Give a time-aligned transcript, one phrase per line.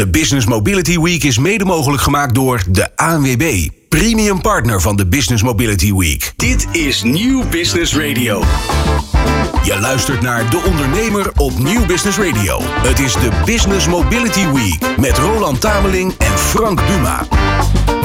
[0.00, 5.06] De Business Mobility Week is mede mogelijk gemaakt door de ANWB, premium partner van de
[5.06, 6.32] Business Mobility Week.
[6.36, 8.42] Dit is Nieuw Business Radio.
[9.64, 12.58] Je luistert naar De Ondernemer op Nieuw Business Radio.
[12.62, 17.26] Het is de Business Mobility Week met Roland Tameling en Frank Duma.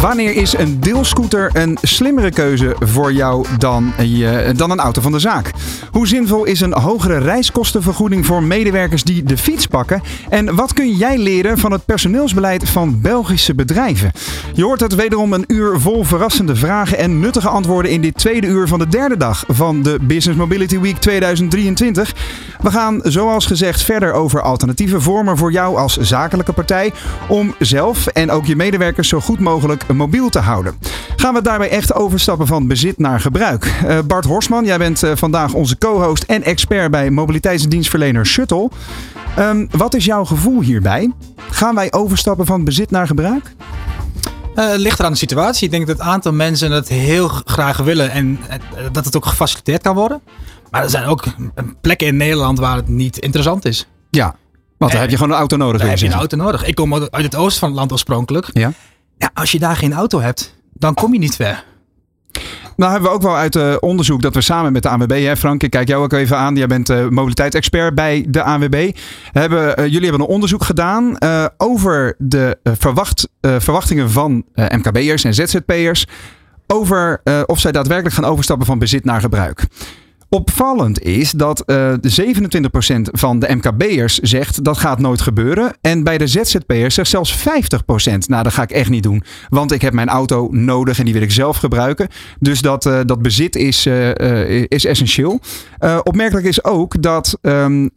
[0.01, 5.11] Wanneer is een deelscooter een slimmere keuze voor jou dan, je, dan een auto van
[5.11, 5.51] de zaak?
[5.91, 10.01] Hoe zinvol is een hogere reiskostenvergoeding voor medewerkers die de fiets pakken?
[10.29, 14.11] En wat kun jij leren van het personeelsbeleid van Belgische bedrijven?
[14.53, 18.47] Je hoort het wederom een uur vol verrassende vragen en nuttige antwoorden in dit tweede
[18.47, 22.13] uur van de derde dag van de Business Mobility Week 2023.
[22.61, 26.93] We gaan zoals gezegd verder over alternatieve vormen voor jou als zakelijke partij
[27.27, 30.75] om zelf en ook je medewerkers zo goed mogelijk mobiel te houden.
[31.15, 33.73] Gaan we daarbij echt overstappen van bezit naar gebruik?
[33.85, 38.69] Uh, Bart Horsman, jij bent uh, vandaag onze co-host en expert bij mobiliteitsdienstverlener Shuttle.
[39.39, 41.13] Um, wat is jouw gevoel hierbij?
[41.49, 43.55] Gaan wij overstappen van bezit naar gebruik?
[44.55, 45.65] Uh, ligt er aan de situatie.
[45.65, 48.39] Ik denk dat het aantal mensen het heel graag willen en
[48.91, 50.21] dat het ook gefaciliteerd kan worden.
[50.71, 51.23] Maar er zijn ook
[51.81, 53.87] plekken in Nederland waar het niet interessant is.
[54.09, 54.35] Ja,
[54.77, 55.81] want dan heb je gewoon een auto nodig.
[55.81, 56.65] Dan heb je een auto nodig.
[56.65, 58.49] Ik kom uit het oosten van het land oorspronkelijk.
[58.53, 58.71] Ja.
[59.17, 61.63] Ja, als je daar geen auto hebt, dan kom je niet ver.
[62.75, 65.37] Nou hebben we ook wel uit uh, onderzoek dat we samen met de ANWB, hè
[65.37, 66.55] Frank, ik kijk jou ook even aan.
[66.55, 68.91] Jij bent uh, mobiliteitsexpert bij de ANWB.
[69.31, 71.17] Hebben, uh, jullie hebben een onderzoek gedaan
[71.57, 76.07] over de verwacht, verwachtingen van MKB'ers en ZZP'ers.
[76.67, 79.67] Over of zij daadwerkelijk gaan overstappen van bezit naar gebruik.
[80.29, 82.35] Opvallend is dat uh, de
[82.97, 85.73] 27% van de MKB'ers zegt dat gaat nooit gebeuren.
[85.81, 87.43] En bij de ZZP'ers zegt zelfs 50%.
[88.27, 89.23] Nou, dat ga ik echt niet doen.
[89.49, 92.07] Want ik heb mijn auto nodig en die wil ik zelf gebruiken.
[92.39, 95.39] Dus dat, uh, dat bezit is, uh, is essentieel.
[96.03, 97.89] opmerkelijk is ook dat um,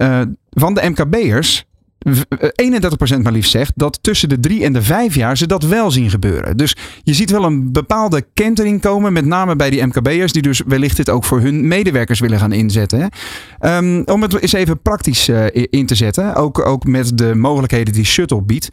[0.50, 1.67] van de MKB'ers
[2.06, 5.90] 31% maar liefst zegt dat tussen de drie en de vijf jaar ze dat wel
[5.90, 6.56] zien gebeuren.
[6.56, 10.62] Dus je ziet wel een bepaalde kentering komen, met name bij die MKB'ers, die dus
[10.66, 13.10] wellicht dit ook voor hun medewerkers willen gaan inzetten.
[13.60, 17.94] Um, om het eens even praktisch uh, in te zetten, ook, ook met de mogelijkheden
[17.94, 18.68] die Shuttle biedt.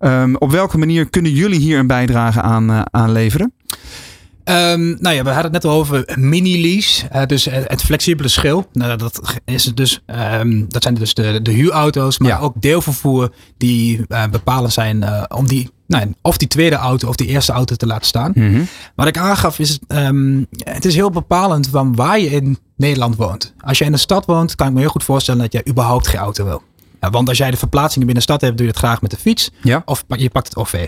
[0.00, 3.52] Um, op welke manier kunnen jullie hier een bijdrage aan, uh, aan leveren?
[4.44, 7.08] Um, nou ja, we hadden het net al over mini-lease.
[7.14, 8.68] Uh, dus het flexibele schil.
[8.72, 10.00] Nou, dat, is dus,
[10.40, 12.38] um, dat zijn dus de, de huurauto's, maar ja.
[12.38, 17.16] ook deelvervoer die uh, bepalen zijn uh, om die, nou, of die tweede auto of
[17.16, 18.32] die eerste auto te laten staan.
[18.34, 18.66] Mm -hmm.
[18.94, 23.54] Wat ik aangaf is, um, het is heel bepalend van waar je in Nederland woont.
[23.60, 26.06] Als je in de stad woont, kan ik me heel goed voorstellen dat jij überhaupt
[26.06, 26.62] geen auto wil.
[27.10, 29.16] Want als jij de verplaatsingen binnen de stad hebt, doe je het graag met de
[29.16, 29.50] fiets.
[29.62, 29.82] Ja.
[29.84, 30.86] Of je pakt het OV.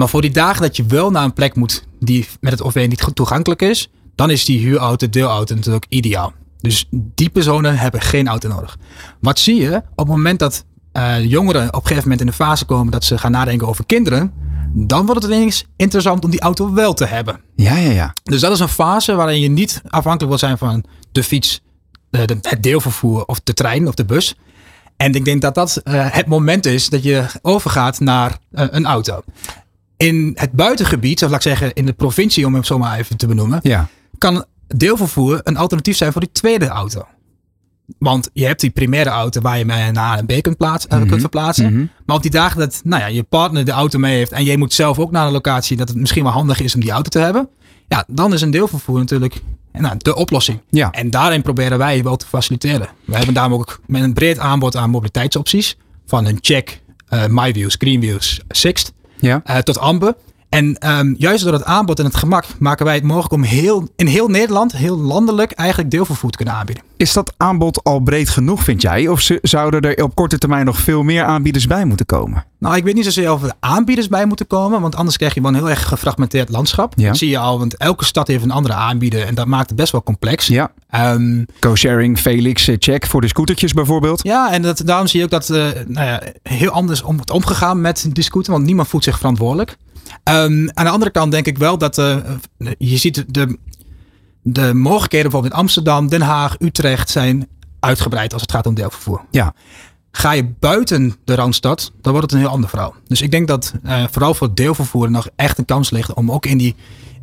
[0.00, 2.86] Maar voor die dagen dat je wel naar een plek moet die met het OV
[2.88, 6.32] niet goed toegankelijk is, dan is die huurauto, deelauto natuurlijk ideaal.
[6.60, 8.76] Dus die personen hebben geen auto nodig.
[9.20, 12.32] Wat zie je op het moment dat uh, jongeren op een gegeven moment in de
[12.32, 14.32] fase komen dat ze gaan nadenken over kinderen,
[14.72, 17.40] dan wordt het ineens interessant om die auto wel te hebben.
[17.56, 18.12] Ja, ja, ja.
[18.22, 21.60] Dus dat is een fase waarin je niet afhankelijk wil zijn van de fiets,
[22.10, 24.34] de, de, het deelvervoer of de trein of de bus.
[24.96, 28.86] En ik denk dat dat uh, het moment is dat je overgaat naar uh, een
[28.86, 29.22] auto.
[30.06, 33.16] In het buitengebied, of laat ik zeggen in de provincie, om hem zo maar even
[33.16, 33.88] te benoemen, ja.
[34.18, 37.06] kan deelvervoer een alternatief zijn voor die tweede auto.
[37.98, 40.90] Want je hebt die primaire auto waar je mee naar A en B kunt, plaatsen,
[40.90, 41.02] Mhm.
[41.02, 41.72] uh, kunt verplaatsen.
[41.72, 41.84] Mhm.
[42.06, 44.56] Maar op die dagen dat nou ja, je partner de auto mee heeft en jij
[44.56, 47.08] moet zelf ook naar een locatie, dat het misschien wel handig is om die auto
[47.08, 47.48] te hebben.
[47.88, 49.40] Ja, dan is een deelvervoer natuurlijk
[49.72, 50.60] nou, de oplossing.
[50.70, 50.90] Ja.
[50.90, 52.88] En daarin proberen wij wel te faciliteren.
[53.04, 55.76] We hebben daarom ook met een breed aanbod aan mobiliteitsopties.
[56.06, 59.42] Van een check, uh, MyViews, Greenviews, Sixt Ja.
[59.50, 60.14] uh, tot Amber.
[60.50, 63.88] En um, juist door het aanbod en het gemak maken wij het mogelijk om heel,
[63.96, 66.84] in heel Nederland, heel landelijk, eigenlijk deelvervoer te kunnen aanbieden.
[66.96, 69.08] Is dat aanbod al breed genoeg, vind jij?
[69.08, 72.44] Of zouden er op korte termijn nog veel meer aanbieders bij moeten komen?
[72.58, 75.40] Nou, ik weet niet zozeer of er aanbieders bij moeten komen, want anders krijg je
[75.40, 76.92] wel een heel erg gefragmenteerd landschap.
[76.96, 77.06] Ja.
[77.06, 79.78] Dat zie je al, want elke stad heeft een andere aanbieder en dat maakt het
[79.78, 80.46] best wel complex.
[80.46, 80.70] Ja.
[80.94, 84.22] Um, Co-sharing, Felix, eh, check voor de scootertjes bijvoorbeeld.
[84.22, 85.56] Ja, en dat, daarom zie je ook dat uh,
[85.86, 89.76] nou ja, heel anders om wordt omgegaan met die scooter, want niemand voelt zich verantwoordelijk.
[90.24, 92.16] Um, aan de andere kant denk ik wel dat uh,
[92.78, 93.58] je ziet de,
[94.42, 97.48] de mogelijkheden bijvoorbeeld in Amsterdam, Den Haag, Utrecht zijn
[97.80, 99.20] uitgebreid als het gaat om deelvervoer.
[99.30, 99.54] Ja.
[100.12, 102.94] Ga je buiten de Randstad, dan wordt het een heel ander verhaal.
[103.06, 106.46] Dus ik denk dat uh, vooral voor deelvervoer nog echt een kans ligt om ook
[106.46, 106.74] in die,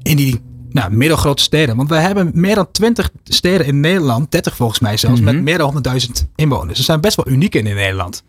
[0.04, 1.76] in die nou, middelgrote steden.
[1.76, 5.34] Want we hebben meer dan 20 steden in Nederland, 30 volgens mij zelfs, Mhm.
[5.34, 6.78] met meer dan 100.000 inwoners.
[6.78, 8.24] Ze zijn best wel uniek in, in Nederland.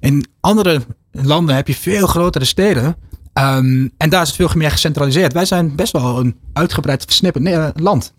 [0.00, 0.80] In andere
[1.12, 2.96] landen heb je veel grotere steden.
[3.38, 5.32] Um, en daar is het veel meer gecentraliseerd.
[5.32, 8.12] Wij zijn best wel een uitgebreid versnipperd nee, land.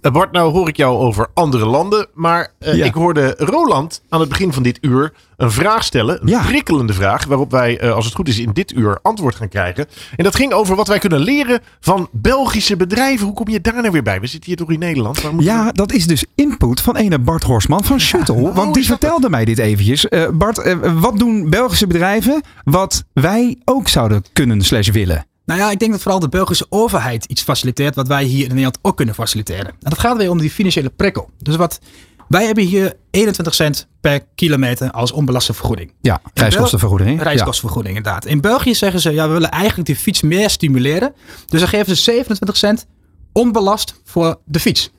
[0.00, 2.06] Bart, nou hoor ik jou over andere landen.
[2.14, 2.84] Maar eh, Ja.
[2.84, 6.20] ik hoorde Roland aan het begin van dit uur een vraag stellen.
[6.22, 6.42] Een Ja.
[6.42, 7.24] prikkelende vraag.
[7.24, 9.86] Waarop wij, eh, als het goed is, in dit uur antwoord gaan krijgen.
[10.16, 13.26] En dat ging over wat wij kunnen leren van Belgische bedrijven.
[13.26, 14.20] Hoe kom je daar nou weer bij?
[14.20, 15.22] We zitten hier toch in Nederland?
[15.38, 18.52] Ja, dat is dus input van ene Bart Horsman van Shuttle.
[18.52, 20.08] want die dat vertelde mij dit eventjes.
[20.08, 25.26] Eh, Bart, wat doen Belgische bedrijven wat wij ook zouden kunnen slash willen?
[25.48, 28.48] Nou ja, ik denk dat vooral de Belgische overheid iets faciliteert wat wij hier in
[28.48, 29.66] Nederland ook kunnen faciliteren.
[29.66, 31.30] En dat gaat weer om die financiële prikkel.
[31.38, 31.80] Dus wat
[32.28, 35.92] wij hebben hier 21 cent per kilometer als onbelaste vergoeding.
[36.00, 37.22] Ja, reiskostenvergoeding.
[37.22, 38.24] Reiskostenvergoeding, inderdaad.
[38.24, 41.14] In België zeggen ze, ja, we willen eigenlijk die fiets meer stimuleren.
[41.46, 42.86] Dus dan geven ze 27 cent
[43.32, 44.90] onbelast voor de fiets.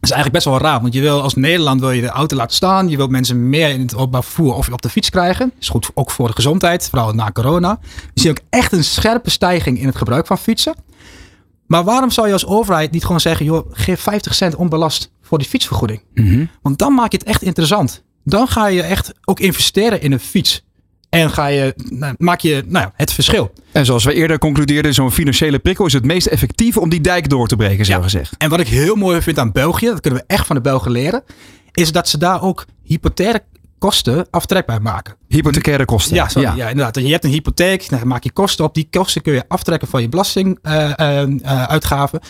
[0.00, 2.36] Dat is eigenlijk best wel raar, want je wil als Nederland wil je de auto
[2.36, 2.88] laten staan.
[2.88, 5.52] Je wilt mensen meer in het openbaar vervoer of op de fiets krijgen.
[5.58, 7.78] Is goed ook voor de gezondheid, vooral na corona.
[8.14, 10.74] We zien ook echt een scherpe stijging in het gebruik van fietsen.
[11.66, 15.38] Maar waarom zou je als overheid niet gewoon zeggen, joh, geef 50 cent onbelast voor
[15.38, 16.02] die fietsvergoeding?
[16.14, 16.44] Mhm.
[16.62, 18.04] Want dan maak je het echt interessant.
[18.24, 20.64] Dan ga je echt ook investeren in een fiets.
[21.10, 23.52] En ga je, nou, maak je nou ja, het verschil.
[23.72, 27.28] En zoals we eerder concludeerden, zo'n financiële prikkel is het meest effectief om die dijk
[27.28, 28.02] door te breken, zo Ja.
[28.02, 28.34] gezegd.
[28.38, 30.90] En wat ik heel mooi vind aan België, dat kunnen we echt van de Belgen
[30.90, 31.22] leren,
[31.72, 33.40] is dat ze daar ook hypotheek
[33.78, 35.14] kosten aftrekbaar maken.
[35.28, 36.14] Hypothecaire kosten.
[36.16, 36.68] Ja, sorry, ja.
[36.68, 36.96] inderdaad.
[36.96, 38.74] Je hebt een hypotheek, dan maak je kosten op.
[38.74, 42.20] Die kosten kun je aftrekken van je belastinguitgaven.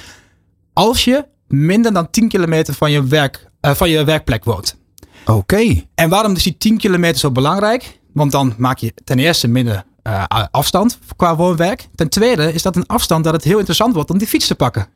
[0.73, 4.77] als je minder dan 10 kilometer van je, werk, eh, van je werkplek woont.
[5.27, 5.83] Oké.
[5.95, 7.98] En waarom is die 10 kilometer zo belangrijk?
[8.13, 11.89] Want dan maak je ten eerste minder eh, afstand qua woonwerk.
[11.95, 14.55] Ten tweede is dat een afstand dat het heel interessant wordt om die fiets te
[14.55, 14.87] pakken.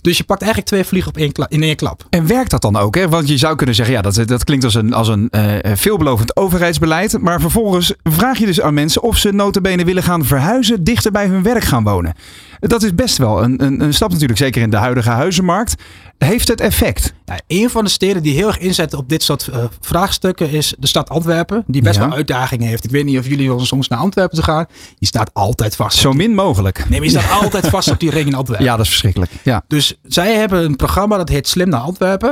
[0.00, 2.06] Dus je pakt eigenlijk twee vliegen op één in één klap.
[2.10, 2.94] En werkt dat dan ook?
[2.94, 3.08] Hè?
[3.08, 6.36] Want je zou kunnen zeggen, ja, dat, dat klinkt als een, als een eh, veelbelovend
[6.36, 7.18] overheidsbeleid.
[7.20, 11.26] Maar vervolgens vraag je dus aan mensen of ze notabene willen gaan verhuizen, dichter bij
[11.26, 12.14] hun werk gaan wonen.
[12.60, 15.74] Dat is best wel een, een, een stap natuurlijk, zeker in de huidige huizenmarkt.
[16.18, 17.14] Heeft het effect?
[17.24, 20.74] Ja, een van de steden die heel erg inzetten op dit soort eh, vraagstukken is
[20.78, 21.64] de stad Antwerpen.
[21.66, 22.06] Die best Ja.
[22.08, 22.84] wel uitdagingen heeft.
[22.84, 24.66] Ik weet niet of jullie wel soms naar Antwerpen te gaan.
[24.98, 25.98] Die staat altijd vast.
[25.98, 26.88] Zo min mogelijk.
[26.88, 28.66] Nee, maar je staat altijd vast op die ring in Antwerpen.
[28.66, 29.30] Ja, dat is verschrikkelijk.
[29.44, 29.64] Ja.
[29.68, 32.28] Dus zij hebben een programma dat heet Slim naar Antwerpen.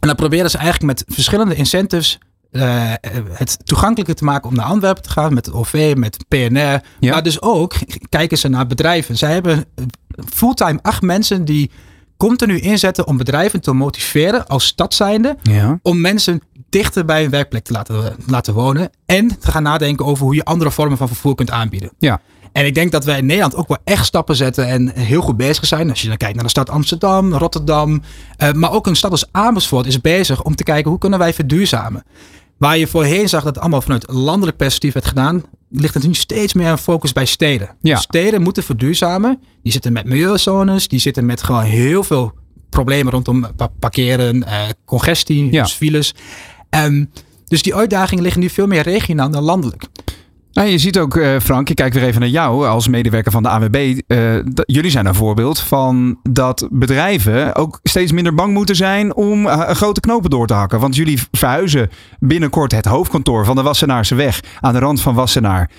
[0.00, 2.18] En dan proberen ze eigenlijk met verschillende incentives
[2.54, 2.92] eh,
[3.32, 5.34] het toegankelijker te maken om naar Antwerpen te gaan.
[5.34, 6.80] Met OV, met PNR.
[7.00, 7.12] Ja.
[7.12, 7.74] Maar dus ook
[8.08, 9.16] kijken ze naar bedrijven.
[9.16, 9.84] Zij hebben eh,
[10.32, 11.70] fulltime acht mensen die
[12.16, 15.36] continu inzetten om bedrijven te motiveren als stad zijnde.
[15.42, 15.78] ja.
[15.82, 18.90] Om mensen dichter bij hun werkplek te laten, laten wonen.
[19.06, 21.90] En te gaan nadenken over hoe je andere vormen van vervoer kunt aanbieden.
[21.98, 22.20] Ja.
[22.52, 25.36] En ik denk dat wij in Nederland ook wel echt stappen zetten en heel goed
[25.36, 25.90] bezig zijn.
[25.90, 28.02] Als je dan kijkt naar de stad Amsterdam, Rotterdam.
[28.36, 31.34] eh, maar ook een stad als Amersfoort is bezig om te kijken hoe kunnen wij
[31.34, 32.04] verduurzamen.
[32.56, 36.14] Waar je voorheen zag dat het allemaal vanuit landelijk perspectief werd gedaan, ligt het nu
[36.14, 37.76] steeds meer een focus bij steden.
[37.80, 37.96] Ja.
[37.96, 39.40] Steden moeten verduurzamen.
[39.62, 42.32] Die zitten met milieuzones, die zitten met gewoon heel veel
[42.70, 45.62] problemen rondom pa- parkeren, eh, congestie, Ja.
[45.62, 46.14] dus files.
[46.70, 47.04] Ehm,
[47.44, 49.82] dus die uitdagingen liggen nu veel meer regionaal dan landelijk.
[50.54, 53.42] Nou, je ziet ook, eh, Frank, ik kijk weer even naar jou als medewerker van
[53.42, 54.00] de AWB.
[54.06, 54.34] eh,
[54.66, 59.70] jullie zijn een voorbeeld van dat bedrijven ook steeds minder bang moeten zijn om eh,
[59.70, 60.80] grote knopen door te hakken.
[60.80, 65.70] Want jullie verhuizen binnenkort het hoofdkantoor van de Wassenaarse weg aan de rand van Wassenaar.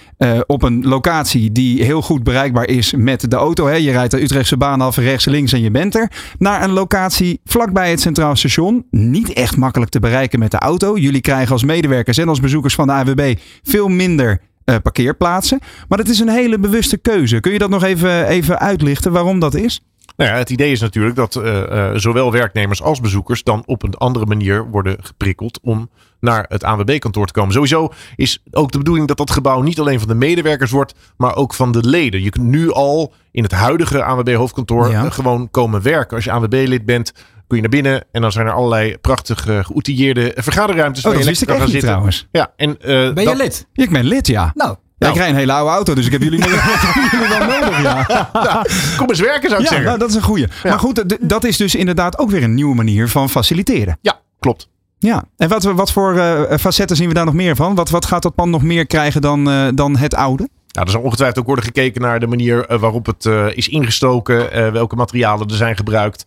[0.47, 3.67] op een locatie die heel goed bereikbaar is met de auto.
[3.67, 3.75] Hè.
[3.75, 6.11] Je rijdt de Utrechtse baan af, rechts, links en je bent er.
[6.37, 8.85] Naar een locatie vlakbij het Centraal Station.
[8.89, 10.97] Niet echt makkelijk te bereiken met de auto.
[10.97, 15.59] Jullie krijgen als medewerkers en als bezoekers van de AWB veel minder eh, parkeerplaatsen.
[15.87, 17.39] Maar het is een hele bewuste keuze.
[17.39, 19.81] Kun je dat nog even, even uitlichten waarom dat is?
[20.17, 23.83] Nou ja, het idee is natuurlijk dat eh, eh, zowel werknemers als bezoekers dan op
[23.83, 27.53] een andere manier worden geprikkeld om naar het ANWB-kantoor te komen.
[27.53, 31.35] Sowieso is ook de bedoeling dat dat gebouw niet alleen van de medewerkers wordt, maar
[31.35, 32.21] ook van de leden.
[32.23, 35.09] Je kunt nu al in het huidige ANWB-hoofdkantoor Ja.
[35.09, 36.15] gewoon komen werken.
[36.15, 37.13] Als je ANWB-lid bent,
[37.47, 41.13] kun je naar binnen en dan zijn er allerlei prachtig eh, geoutilleerde vergaderruimtes Oh, waar
[41.13, 42.19] dat je wist ik lekker echt kan gaan zitten.
[42.19, 42.27] trouwens.
[42.31, 42.69] Ja, en,
[43.09, 43.67] eh, Ben je dat- lid?
[43.73, 44.51] Ik ben lid, ja.
[44.55, 45.25] Nou, Ja, ik Nou.
[45.25, 46.39] rij een hele oude auto, dus ik heb jullie,
[47.29, 48.65] wel nodig, ja.
[48.97, 49.83] Kom eens werken zou ik Ja, zeggen.
[49.85, 50.47] nou, dat is een goeie.
[50.63, 53.97] Maar goed, dat is dus inderdaad ook weer een nieuwe manier van faciliteren.
[54.01, 54.69] Ja, klopt.
[54.97, 57.75] Ja, en wat, wat voor eh, facetten zien we daar nog meer van?
[57.75, 60.49] Wat, wat gaat dat pand nog meer krijgen dan, eh, dan het oude?
[60.75, 63.67] Ja, er zal ongetwijfeld ook worden gekeken naar de manier eh, waarop het eh, is
[63.69, 64.51] ingestoken.
[64.51, 66.25] eh, welke materialen er zijn gebruikt.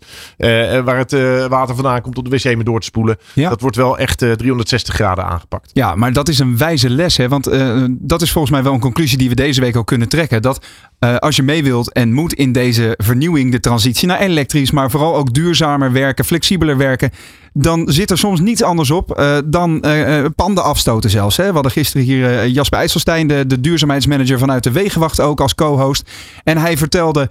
[0.84, 1.12] waar het
[1.48, 3.16] water vandaan komt om de wc mee door te spoelen.
[3.32, 3.48] Ja.
[3.48, 5.70] Dat wordt wel echt eh, 360 graden aangepakt.
[5.72, 7.16] Ja, maar dat is een wijze les.
[7.16, 7.28] Hè?
[7.28, 7.44] Want
[7.88, 10.42] dat is volgens mij wel een conclusie die we deze week ook kunnen trekken.
[10.42, 10.66] Dat
[10.98, 14.90] eh, als je mee wilt en moet in deze vernieuwing, de transitie naar elektrisch, maar
[14.90, 17.10] vooral ook duurzamer werken, flexibeler werken.
[17.52, 21.36] Dan zit er soms niets anders op eh, dan eh, panden afstoten zelfs.
[21.36, 21.46] Hè?
[21.46, 26.10] We hadden gisteren hier Jasper IJsselstein, de, de duurzaamheidsmanager vanuit de Wegenwacht ook als co-host.
[26.44, 27.30] En hij vertelde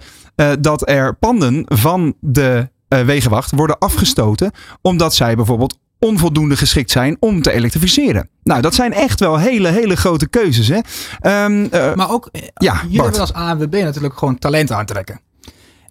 [0.60, 4.50] dat er panden van de wegenwacht worden afgestoten
[4.82, 8.28] omdat zij bijvoorbeeld onvoldoende geschikt zijn om te elektrificeren.
[8.42, 10.68] Nou, dat zijn echt wel hele, hele grote keuzes.
[10.68, 10.78] Hè?
[11.20, 15.20] Ehm, eh, Maar ook, eh, Ja, jullie willen als ANWB natuurlijk gewoon talent aantrekken.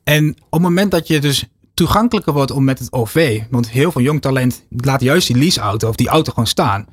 [0.04, 3.92] En op het moment dat je dus toegankelijker wordt om met het OV, want heel
[3.92, 6.86] veel jong talent laat juist die leaseauto of die auto gewoon staan.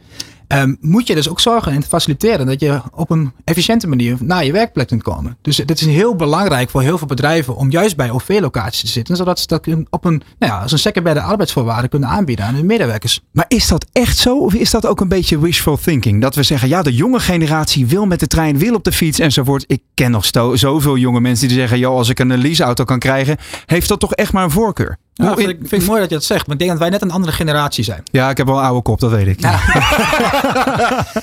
[0.46, 4.44] Ehm, moet je dus ook zorgen en faciliteren dat je op een efficiënte manier naar
[4.44, 5.36] je werkplek kunt komen.
[5.42, 9.16] Dus dit is heel belangrijk voor heel veel bedrijven om juist bij OV-locaties te zitten,
[9.16, 12.66] zodat ze dat op een, nou ja, als een secundaire arbeidsvoorwaarden kunnen aanbieden aan hun
[12.66, 13.20] medewerkers.
[13.30, 14.38] Maar is dat echt zo?
[14.38, 16.20] Of is dat ook een beetje wishful thinking?
[16.20, 19.18] Dat we zeggen, ja, de jonge generatie wil met de trein, wil op de fiets
[19.18, 19.64] enzovoort.
[19.66, 20.24] Ik ken nog
[20.54, 23.36] zoveel jonge mensen die zeggen, joh, als ik een leaseauto kan krijgen,
[23.66, 24.98] heeft dat toch echt maar een voorkeur?
[25.16, 26.90] Ja, vind, ik, vind ik mooi dat je dat zegt, maar ik denk dat wij
[26.90, 28.02] net een andere generatie zijn.
[28.10, 29.40] ja, ik heb wel een oude kop, dat weet ik.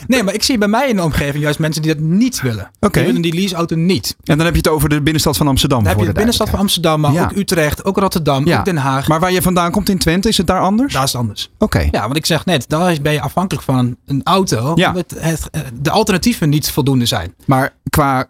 [0.08, 2.72] Nee, maar ik zie bij mij in de omgeving juist mensen die dat niet willen.
[2.80, 2.98] Oké.
[2.98, 4.16] Die willen die leaseauto niet.
[4.24, 5.80] En dan heb je het over de binnenstad van Amsterdam.
[5.80, 6.60] Dan heb je de de binnenstad van.
[6.60, 7.24] Amsterdam, maar Ja.
[7.24, 8.60] ook Utrecht, ook Rotterdam, Ja.
[8.60, 9.08] ook Den Haag.
[9.08, 10.94] Maar waar je vandaan komt in Twente, is het daar anders?
[10.94, 11.50] daar is het anders.
[11.58, 11.88] Oké.
[11.92, 14.72] Ja, want ik zeg net, daar ben je afhankelijk van een, auto.
[14.76, 14.88] Ja.
[14.88, 17.34] Omdat het, eh, de alternatieven niet voldoende zijn.
[17.46, 18.26] Maar qua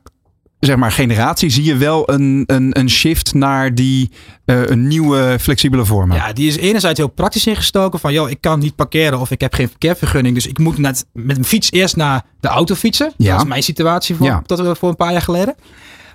[0.62, 4.12] zeg maar, generatie zie je wel een, een, een shift naar die
[4.46, 6.16] eh, een nieuwe flexibele vormen.
[6.18, 8.00] Ja, die is enerzijds heel praktisch ingestoken.
[8.00, 10.36] Van, joh, ik kan niet parkeren of ik heb geen verkeervergunning.
[10.36, 13.14] Dus ik moet net met een fiets eerst naar de auto fietsen.
[13.18, 13.32] Ja.
[13.32, 14.42] Dat is mijn situatie voor, Ja.
[14.46, 15.56] tot, eh, voor een paar jaar geleden.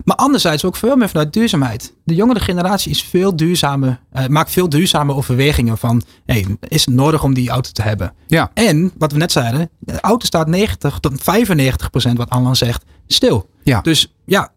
[0.05, 1.95] Maar anderzijds ook veel meer vanuit duurzaamheid.
[2.05, 6.03] De jongere generatie is veel duurzamer, eh, maakt veel duurzame overwegingen van...
[6.26, 8.12] Hey, is het nodig om die auto te hebben?
[8.26, 8.50] Ja.
[8.55, 12.85] En, wat we net zeiden, de auto staat 90 tot 95 procent, wat Alan zegt,
[13.07, 13.49] stil.
[13.62, 13.81] Ja.
[13.81, 14.53] Dus ja,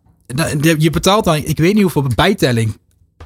[0.78, 2.78] je betaalt dan, ik weet niet hoeveel bijtelling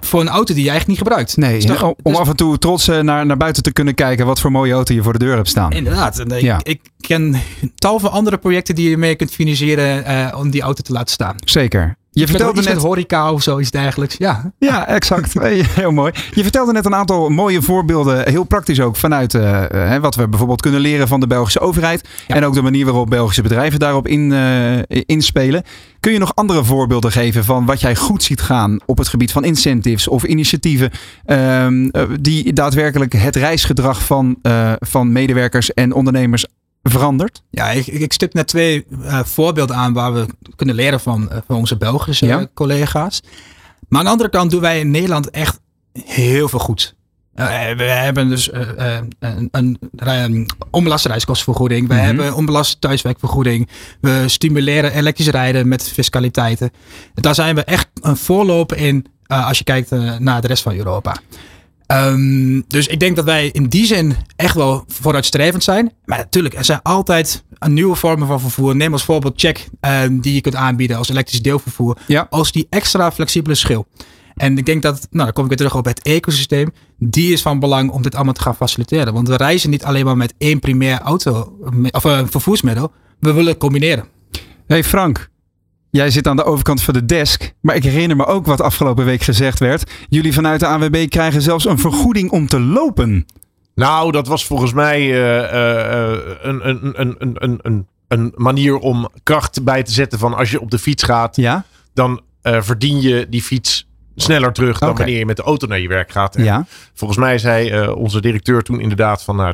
[0.01, 1.37] voor een auto die je eigenlijk niet gebruikt.
[1.37, 4.25] Nee, toch- om, dus- af en toe trots eh, naar, naar buiten te kunnen kijken
[4.25, 5.71] wat voor mooie auto je voor de deur hebt staan.
[5.71, 6.19] Inderdaad.
[6.19, 6.59] En ik, Ja.
[6.63, 7.35] ik ken
[7.75, 11.13] tal van andere projecten die je mee kunt financieren eh, om die auto te laten
[11.13, 11.35] staan.
[11.45, 11.95] Zeker.
[12.13, 12.77] Je vertelde net.
[12.77, 14.15] horeca of zoiets dergelijks.
[14.17, 14.51] Ja.
[14.59, 15.33] Ja, exact.
[15.43, 16.11] Heel mooi.
[16.31, 20.27] Je vertelde net een aantal mooie voorbeelden, heel praktisch ook, vanuit eh, hè, wat we
[20.27, 22.07] bijvoorbeeld kunnen leren van de Belgische overheid.
[22.27, 22.35] Ja.
[22.35, 25.63] En ook de manier waarop Belgische bedrijven daarop in, eh, inspelen.
[25.99, 29.31] Kun je nog andere voorbeelden geven van wat jij goed ziet gaan op het gebied
[29.31, 30.91] van incentives of initiatieven
[31.25, 34.37] ehm, eh, die daadwerkelijk het reisgedrag van,
[34.79, 36.45] van medewerkers en ondernemers
[36.83, 37.43] verandert?
[37.49, 40.25] Ja, ik, ik stip net twee eh, voorbeelden aan waar we
[40.55, 42.47] kunnen leren van, eh, van onze Belgische Ja.
[42.53, 43.21] collega's.
[43.87, 45.59] Maar aan de andere kant doen wij in Nederland echt
[46.03, 46.95] heel veel goed.
[47.33, 47.47] Eh,
[47.77, 48.49] we hebben dus
[49.51, 51.87] een, een, onbelaste reiskostenvergoeding.
[51.87, 52.03] We Mhm.
[52.03, 53.69] hebben onbelaste thuiswerkvergoeding.
[54.01, 56.71] We stimuleren elektrisch rijden met fiscaliteiten.
[57.13, 61.15] Daar zijn we echt een voorloper in als je kijkt naar de rest van Europa.
[61.87, 65.91] Ehm, dus ik denk dat wij in die zin echt wel vooruitstrevend zijn.
[66.05, 68.75] Maar natuurlijk, er zijn altijd nieuwe vormen van vervoer.
[68.75, 71.97] Neem als voorbeeld check ehm, die je kunt aanbieden als elektrisch deelvervoer.
[72.07, 72.27] Ja.
[72.29, 73.87] Als die extra flexibele schil.
[74.35, 76.71] En ik denk dat, nou dan kom ik weer terug op het ecosysteem.
[76.97, 79.13] Die is van belang om dit allemaal te gaan faciliteren.
[79.13, 81.57] Want we reizen niet alleen maar met één primair auto
[81.91, 82.91] of eh, vervoersmiddel.
[83.19, 84.05] We willen combineren.
[84.67, 85.29] Hey Frank,
[85.97, 87.53] jij zit aan de overkant van de desk.
[87.61, 89.91] Maar ik herinner me ook wat afgelopen week gezegd werd.
[90.09, 93.25] Jullie vanuit de ANWB krijgen zelfs een vergoeding om te lopen.
[93.75, 99.09] Nou, dat was volgens mij eh, eh, eh, een, een, een, een, een, manier om
[99.23, 101.65] kracht bij te zetten van als je op de fiets gaat, Ja?
[101.93, 105.79] dan eh, verdien je die fiets sneller terug dan wanneer je met de auto naar
[105.79, 106.35] je werk gaat.
[106.35, 106.65] En Ja.
[106.93, 109.53] Volgens mij zei eh, onze directeur toen inderdaad van, nou,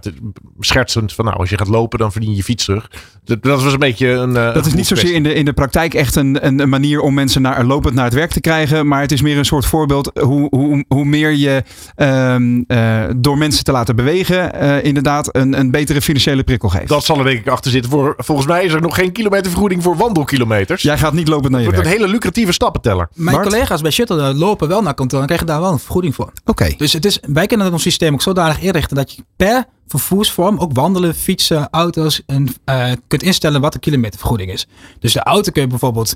[0.60, 2.92] schertsend van, nou, als je gaat lopen, dan verdien je je fiets terug.
[3.24, 4.36] Dat, dat was een beetje een.
[4.36, 7.00] eh, Dat is niet zozeer in de, in de praktijk echt een, een, een manier
[7.02, 8.88] om mensen naar, lopend naar het werk te krijgen.
[8.88, 11.64] Maar het is meer een soort voorbeeld hoe, hoe, hoe meer je
[11.96, 16.88] ehm, eh, door mensen te laten bewegen, eh, inderdaad een, een betere financiële prikkel geeft.
[16.88, 17.92] Dat zal er denk ik achter zitten.
[17.92, 20.82] Voor, volgens mij is er nog geen kilometervergoeding voor wandelkilometers.
[20.82, 22.00] Jij gaat niet lopend naar je Het wordt werk.
[22.00, 23.10] een hele lucratieve stappenteller.
[23.14, 23.50] Mijn Bart?
[23.50, 26.32] collega's bij Shuttle lopen wel naar kantoor en krijgen daar wel een vergoeding voor.
[26.46, 26.74] Oké.
[26.78, 30.74] Dus het is, wij kunnen ons systeem ook zodanig inrichten dat je per vervoersvorm, ook
[30.74, 34.68] wandelen, fietsen, auto's, en, eh, kunt instellen wat de kilometervergoeding is.
[35.00, 36.16] Dus de auto kun je bijvoorbeeld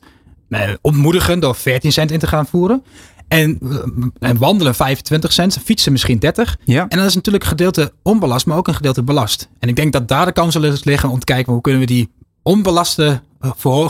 [0.49, 2.83] eh, ontmoedigen door 14 cent in te gaan voeren.
[3.27, 6.57] En, eh, en wandelen 25 cent, fietsen misschien 30.
[6.63, 6.85] Ja.
[6.87, 9.49] En dan is natuurlijk een gedeelte onbelast, maar ook een gedeelte belast.
[9.59, 11.87] En ik denk dat daar de kans zal liggen om te kijken hoe kunnen we
[11.87, 12.11] die
[12.43, 13.21] onbelaste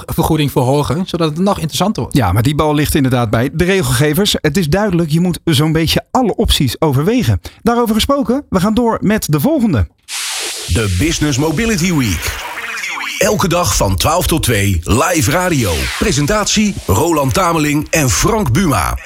[0.05, 2.17] vergoeding verhogen, zodat het nog interessanter wordt.
[2.17, 4.36] Ja, maar die bal ligt inderdaad bij de regelgevers.
[4.41, 7.41] Het is duidelijk, je moet zo'n beetje alle opties overwegen.
[7.62, 9.88] Daarover gesproken, we gaan door met de volgende.
[10.67, 12.51] De Business Mobility Week.
[13.17, 15.72] Elke dag van 12 tot 2 live radio.
[16.00, 18.98] Presentatie Roland Tameling en Frank Buma.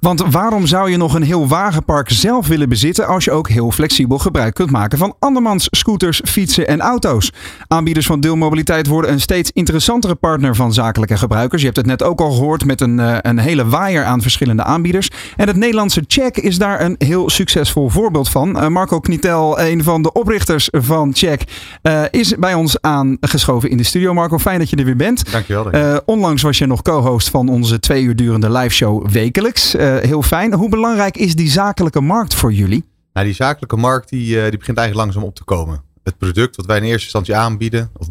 [0.00, 3.70] Want waarom zou je nog een heel wagenpark zelf willen bezitten als je ook heel
[3.70, 7.32] flexibel gebruik kunt maken van andermans scooters, fietsen en auto's?
[7.66, 11.60] Aanbieders van deelmobiliteit worden een steeds interessantere partner van zakelijke gebruikers.
[11.60, 14.62] Je hebt het net ook al gehoord met een, eh, een hele waaier aan verschillende
[14.62, 15.10] aanbieders.
[15.36, 18.60] En het Nederlandse Check is daar een heel succesvol voorbeeld van.
[18.60, 21.44] Eh, Marco Knietel, een van de oprichters van Check,
[21.82, 24.14] eh, is bij ons aangeschoven in de studio.
[24.14, 25.32] Marco, fijn dat je er weer bent.
[25.32, 25.74] Dankjewel.
[25.74, 29.74] Uh, onlangs was je nog co-host van onze twee uur durende live show wekelijks.
[29.74, 30.54] Uh, heel fijn.
[30.54, 32.84] Hoe belangrijk is die zakelijke markt voor jullie?
[33.12, 35.82] Nou, die zakelijke markt die, uh, die begint eigenlijk langzaam op te komen.
[36.02, 38.08] Het product wat wij in eerste instantie aanbieden, of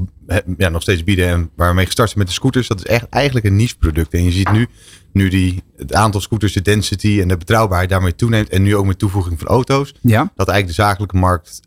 [0.57, 2.85] ja, nog steeds bieden en waar we mee gestart zijn met de scooters, dat is
[2.85, 4.13] echt eigenlijk een niche product.
[4.13, 4.67] En je ziet nu,
[5.13, 8.85] nu die, het aantal scooters, de density en de betrouwbaarheid daarmee toeneemt en nu ook
[8.85, 10.31] met toevoeging van auto's, ja.
[10.35, 11.61] dat eigenlijk de zakelijke markt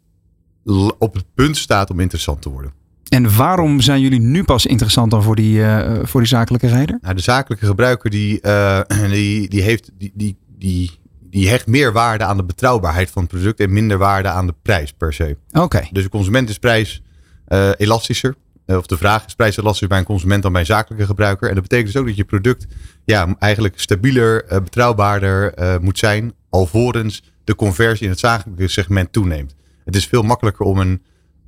[0.99, 2.73] op het punt staat om interessant te worden.
[3.13, 6.99] En waarom zijn jullie nu pas interessant dan voor die, uh, voor die zakelijke rijder?
[7.01, 11.93] Nou, de zakelijke gebruiker die, uh, die, die, heeft, die, die, die, die hecht meer
[11.93, 15.37] waarde aan de betrouwbaarheid van het product en minder waarde aan de prijs per se.
[15.51, 15.61] Oké.
[15.61, 15.89] Okay.
[15.93, 17.03] Dus de consument is prijs
[17.49, 18.35] uh, elastischer.
[18.67, 21.49] of de vraag is prijs elastischer bij een consument dan bij een zakelijke gebruiker.
[21.49, 22.67] En dat betekent dus ook dat je product
[23.05, 26.33] ja, eigenlijk stabieler, betrouwbaarder moet zijn.
[26.51, 29.55] Alvorens de conversie in het zakelijke segment toeneemt.
[29.85, 31.03] Het is veel makkelijker om een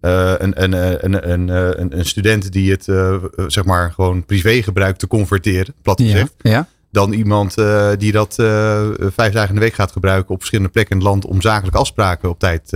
[0.04, 0.72] een, een,
[1.04, 1.48] een, een,
[1.80, 6.34] een, een, student die het uh, zeg maar gewoon privé gebruikt te converteren, plat gezegd.
[6.38, 6.68] Ja, ja.
[6.90, 10.96] Dan iemand uh, die dat vijf dagen in de week gaat gebruiken op verschillende plekken
[10.96, 12.70] in het land om zakelijke afspraken op tijd,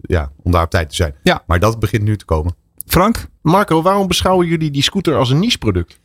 [0.00, 1.14] ja, om daar op tijd te zijn.
[1.22, 1.42] Ja.
[1.46, 2.54] Maar dat begint nu te komen.
[2.86, 3.26] Frank?
[3.42, 6.00] Marco, waarom beschouwen jullie die scooter als een niche product?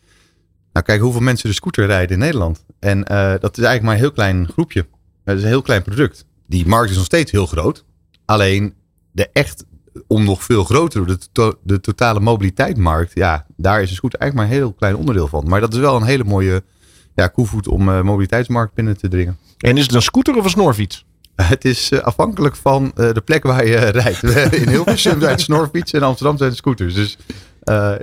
[0.74, 2.66] Nou, kijk hoeveel mensen de scooter rijden in Nederland.
[2.80, 3.00] En
[3.40, 4.86] dat is eigenlijk maar een heel klein groepje.
[5.24, 6.26] Het is een heel klein product.
[6.48, 7.86] Die markt is nog steeds heel groot.
[8.26, 8.74] Alleen
[9.12, 9.66] de echt
[10.08, 14.58] om nog veel groter, de, de totale mobiliteitsmarkt, ja, daar is een scooter eigenlijk maar
[14.58, 15.48] een heel klein onderdeel van.
[15.48, 16.64] Maar dat is wel een hele mooie
[17.16, 19.38] ja, koevoet om uh, mobiliteitsmarkt binnen te dringen.
[19.58, 21.06] En is het een scooter of een snorfiets?
[21.36, 24.24] Het is uh, afhankelijk van uh, de plek waar je rijdt.
[24.54, 26.94] in Hilversum zijn het snorfietsen en in Amsterdam zijn het scooters.
[26.94, 27.18] Dus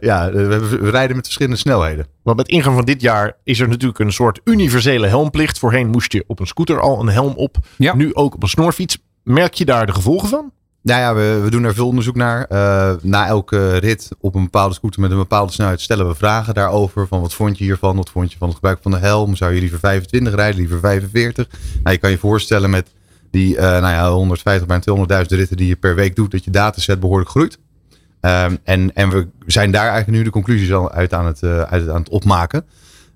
[0.00, 2.06] ja, we, we, rijden met verschillende snelheden.
[2.22, 5.58] Want met ingang van dit jaar is er natuurlijk een soort universele helmplicht.
[5.58, 7.56] Voorheen moest je op een scooter al een helm op.
[7.76, 7.94] Ja.
[7.94, 8.98] Nu ook op een snorfiets.
[9.22, 10.52] Merk je daar de gevolgen van?
[10.82, 12.46] Nou ja, we, we doen er veel onderzoek naar.
[12.52, 16.54] Uh, na elke rit op een bepaalde scooter met een bepaalde snelheid stellen we vragen
[16.54, 17.06] daarover.
[17.06, 17.96] Van wat vond je hiervan?
[17.96, 19.36] Wat vond je van het gebruik van de helm?
[19.36, 21.48] Zou je liever 25 rijden, liever 45?
[21.82, 22.90] Nou, je kan je voorstellen met
[23.30, 24.80] die uh, nou ja, 150 bij
[25.22, 27.58] 200.000 ritten die je per week doet, dat je dataset behoorlijk groeit.
[28.20, 31.60] Um, en, en we zijn daar eigenlijk nu de conclusies al uit aan het, uh,
[31.60, 32.64] uit aan het opmaken.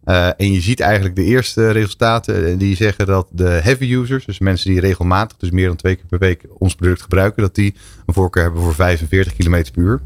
[0.07, 4.39] Uh, en je ziet eigenlijk de eerste resultaten die zeggen dat de heavy users, dus
[4.39, 7.75] mensen die regelmatig, dus meer dan twee keer per week ons product gebruiken, dat die
[8.07, 10.01] een voorkeur hebben voor 45 km per uur.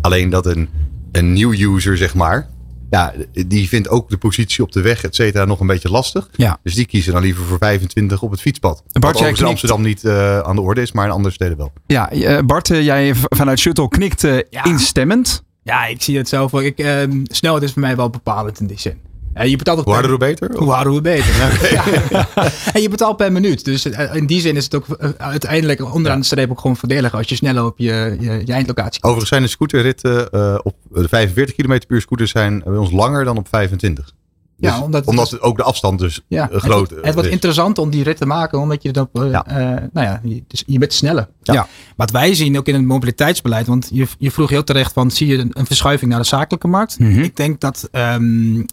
[0.00, 0.68] Alleen dat een,
[1.12, 2.48] een nieuw user, zeg maar,
[2.90, 3.12] ja,
[3.46, 6.28] die vindt ook de positie op de weg, et cetera, nog een beetje lastig.
[6.32, 6.58] Ja.
[6.62, 8.82] Dus die kiezen dan liever voor 25 op het fietspad.
[8.92, 11.72] Bart, Wat in Amsterdam niet uh, aan de orde is, maar in andere steden wel.
[11.86, 14.64] Ja, uh, Bart, jij vanuit Shuttle knikt ja.
[14.64, 15.42] instemmend.
[15.62, 16.52] Ja, ik zie het zelf.
[16.52, 19.00] Ik, uh, snelheid is voor mij wel bepalend in die zin.
[19.34, 20.56] Ja, je betaalt hoe harder hoe beter?
[20.56, 21.34] Hoe harder hoe beter.
[21.72, 21.84] ja.
[22.72, 23.64] En je betaalt per minuut.
[23.64, 24.86] Dus in die zin is het ook
[25.18, 29.00] uiteindelijk onderaan de streep ook gewoon voordelig als je sneller op je, je, je eindlocatie
[29.00, 29.02] komt.
[29.02, 32.90] Overigens zijn de scooterritten uh, op de 45 km per uur scooters zijn bij ons
[32.90, 34.12] langer dan op 25.
[34.56, 36.98] Dus, ja, omdat, omdat het, ook de afstand dus ja, uh, groot is.
[37.02, 39.44] Het wordt interessant om die rit te maken, omdat je dat, uh, ja.
[39.92, 41.28] nou ja, je, dus je bent sneller.
[41.42, 41.54] Ja.
[41.54, 41.68] ja.
[41.96, 45.26] Wat wij zien ook in het mobiliteitsbeleid, want je, je vroeg heel terecht van, zie
[45.26, 46.98] je een, een verschuiving naar de zakelijke markt?
[46.98, 47.22] Mm -hmm.
[47.22, 48.64] Ik denk dat um,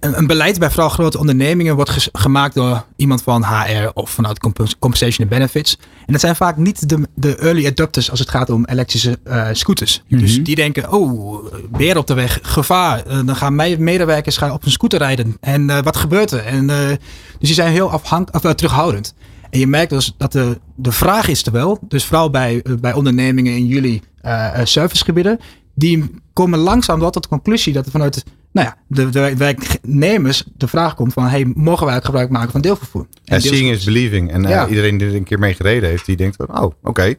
[0.00, 4.38] een beleid bij vooral grote ondernemingen wordt gemaakt door iemand van HR of vanuit
[4.78, 5.78] Compensation and Benefits.
[6.06, 9.48] En dat zijn vaak niet de, de early adopters als het gaat om elektrische uh,
[9.52, 9.96] scooters.
[9.96, 10.14] Mhm.
[10.14, 10.26] Mm -hmm.
[10.26, 13.06] Dus die denken, oh, beer op de weg, gevaar.
[13.06, 15.36] Uh, dan gaan mijn medewerkers gaan op een scooter rijden.
[15.40, 16.44] En uh, wat gebeurt er?
[16.44, 16.98] En, dus
[17.38, 19.14] die zijn heel afhankelijk, terughoudend.
[19.50, 21.78] En je merkt dus dat de, de vraag is er wel.
[21.88, 24.02] Dus vooral bij, bij ondernemingen in jullie
[24.64, 25.38] servicegebieden.
[25.74, 30.68] Die komen langzaam tot de conclusie dat er vanuit nou ja, de, de werknemers de
[30.68, 31.24] vraag komt van...
[31.24, 33.06] Hey, mogen wij ook gebruik maken van deelvervoer?
[33.24, 34.30] En ja, seeing is believing.
[34.30, 34.64] En ja.
[34.64, 36.48] uh, iedereen die er een keer mee gereden heeft, die denkt van...
[36.48, 36.76] Oh, oké.
[36.82, 37.18] Okay.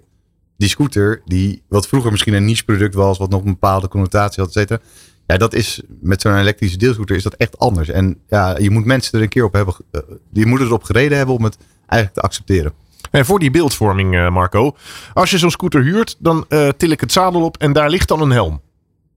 [0.58, 3.18] Die scooter, die wat vroeger misschien een niche product was...
[3.18, 4.80] wat nog een bepaalde connotatie had, et cetera...
[5.28, 7.90] Ja, dat is met zo'n elektrische deelscooter is dat echt anders.
[7.90, 9.76] En ja, je moet mensen er een keer op hebben...
[9.92, 12.74] Uh, die moeten erop gereden hebben om het eigenlijk te accepteren.
[13.12, 14.76] En voor die beeldvorming, uh, Marco.
[15.14, 18.08] Als je zo'n scooter huurt, dan uh, til ik het zadel op en daar ligt
[18.08, 18.62] dan een helm.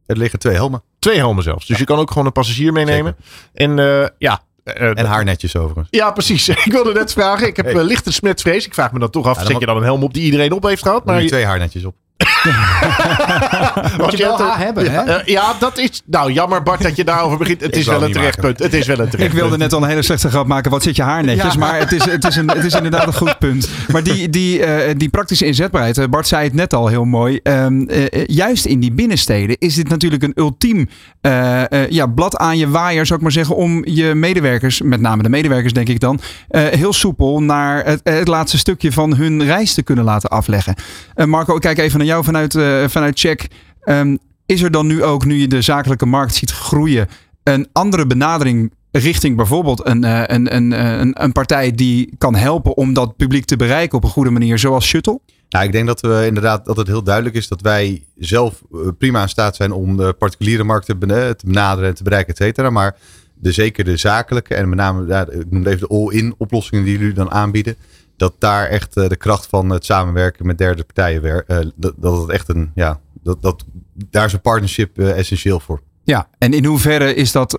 [0.07, 0.83] Er liggen twee helmen.
[1.07, 1.67] Twee helmen zelfs.
[1.67, 3.17] Dus je kan ook gewoon een passagier meenemen.
[3.55, 3.77] Zeker.
[3.77, 4.43] En uh, ja.
[4.65, 5.89] en haarnetjes overigens.
[5.91, 6.49] Ja, precies.
[6.65, 7.47] ik wilde net vragen.
[7.47, 7.85] Ik heb hey.
[7.85, 8.67] lichte smetvrees.
[8.67, 9.33] Ik vraag me dan toch af.
[9.33, 11.05] Ja, dan zet je dan een helm op die iedereen op heeft gehad?
[11.05, 11.95] Maar je twee haarnetjes op.
[13.99, 15.01] Moet je wel het- haar hebben, hè?
[15.03, 16.03] Ja, ja, dat is.
[16.07, 17.61] Nou, jammer Bart dat je daarover begint.
[17.61, 18.59] Het Ik is wel een terecht punt.
[18.59, 19.61] Het is wel een Ik terecht wilde punt.
[19.61, 20.71] net al een hele slechte grap maken.
[20.71, 21.53] Wat zit je haar netjes?
[21.53, 21.59] Ja.
[21.59, 23.69] Maar het is, het, is een, het is inderdaad een goed punt.
[23.93, 25.99] Maar die, die, eh, die praktische inzetbaarheid.
[25.99, 27.41] eh, Bart zei het net al heel mooi.
[27.43, 30.89] ehm, eh, eh, juist in die binnensteden is dit natuurlijk een ultiem
[31.21, 33.57] eh, eh, ja, blad aan je waaier, zou ik maar zeggen.
[33.57, 38.01] Om je medewerkers, met name de medewerkers denk ik dan, eh, heel soepel naar het,
[38.05, 40.75] het laatste stukje van hun reis te kunnen laten afleggen.
[41.15, 43.49] Eh, Marco, ik kijk even naar jou vanuit, eh, vanuit Check.
[43.81, 47.09] Ehm, is er dan nu ook, nu je de zakelijke markt ziet groeien,
[47.43, 52.35] een andere benadering richting bijvoorbeeld een, eh, een, een, eh, een, een partij die kan
[52.35, 55.21] helpen om dat publiek te bereiken op een goede manier, zoals Shuttle?
[55.49, 58.63] Nou, ik denk dat we inderdaad dat het heel duidelijk is dat wij zelf
[58.99, 62.71] prima in staat zijn om de particuliere markt te benaderen en te bereiken, et cetera.
[62.71, 62.97] Maar
[63.35, 66.99] de, zeker de zakelijke en met name, ja, ik noem even de all-in oplossingen die
[66.99, 67.77] jullie dan aanbieden.
[68.17, 71.95] Dat daar echt eh, de kracht van het samenwerken met derde partijen wer- eh, dat,
[71.97, 75.81] dat het echt een, ja, dat, dat, daar is een partnership eh, essentieel voor.
[76.05, 77.59] Ja, en in hoeverre is dat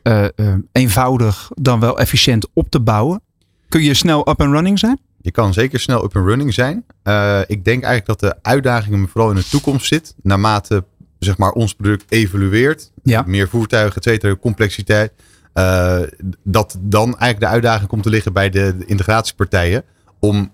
[0.71, 3.21] eenvoudig dan wel efficiënt op te bouwen?
[3.69, 4.99] Kun je snel up and running zijn?
[5.21, 6.85] Je kan zeker snel up and running zijn.
[7.47, 10.15] Ik denk eigenlijk dat de uitdaging vooral in de toekomst zit.
[10.21, 10.83] Naarmate
[11.19, 12.91] zeg maar, ons product evolueert.
[13.03, 13.23] Ja.
[13.25, 15.11] Meer voertuigen, et cetera, complexiteit.
[16.43, 19.83] dat dan eigenlijk de uitdaging komt te liggen bij de, de integratiepartijen.
[20.19, 20.51] Om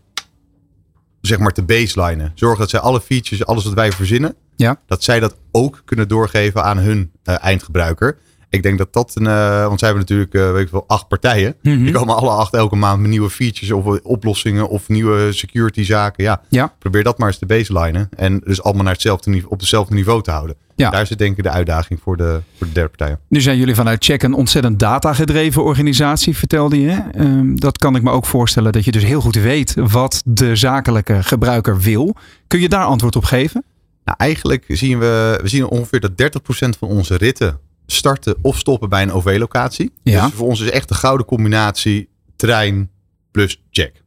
[1.21, 2.32] zeg maar te baselinen.
[2.36, 4.36] Zorg dat zij alle features, alles wat wij verzinnen.
[4.56, 4.80] Ja.
[4.88, 8.17] Dat zij dat ook kunnen doorgeven aan hun eh, eindgebruiker.
[8.54, 11.08] Ik denk dat dat een, eh, want zij hebben natuurlijk, eh, weet ik wel, acht
[11.08, 11.56] partijen.
[11.62, 11.84] Mhm.
[11.84, 15.84] Die komen alle acht elke maand met nieuwe features of eh, oplossingen of nieuwe security
[15.84, 16.24] zaken.
[16.24, 16.74] Ja, Ja.
[16.80, 18.10] probeer dat maar eens te baselinen.
[18.16, 20.56] En dus allemaal naar hetzelfde niveau, op hetzelfde niveau te houden.
[20.76, 20.89] Ja.
[20.89, 23.20] Daar zit denk ik de uitdaging voor de, voor de derde partijen.
[23.28, 27.02] Nu zijn jullie vanuit Check een ontzettend datagedreven organisatie, vertelde je.
[27.12, 30.56] Ehm, dat kan ik me ook voorstellen dat je dus heel goed weet wat de
[30.56, 32.16] zakelijke gebruiker wil.
[32.48, 33.63] Kun je daar antwoord op geven?
[34.06, 38.89] Nou, eigenlijk zien we, we zien ongeveer dat 30% van onze ritten starten of stoppen
[38.89, 39.91] bij een OV-locatie.
[40.04, 40.26] Ja.
[40.26, 42.89] Dus voor ons is echt de gouden combinatie trein
[43.32, 44.02] plus check.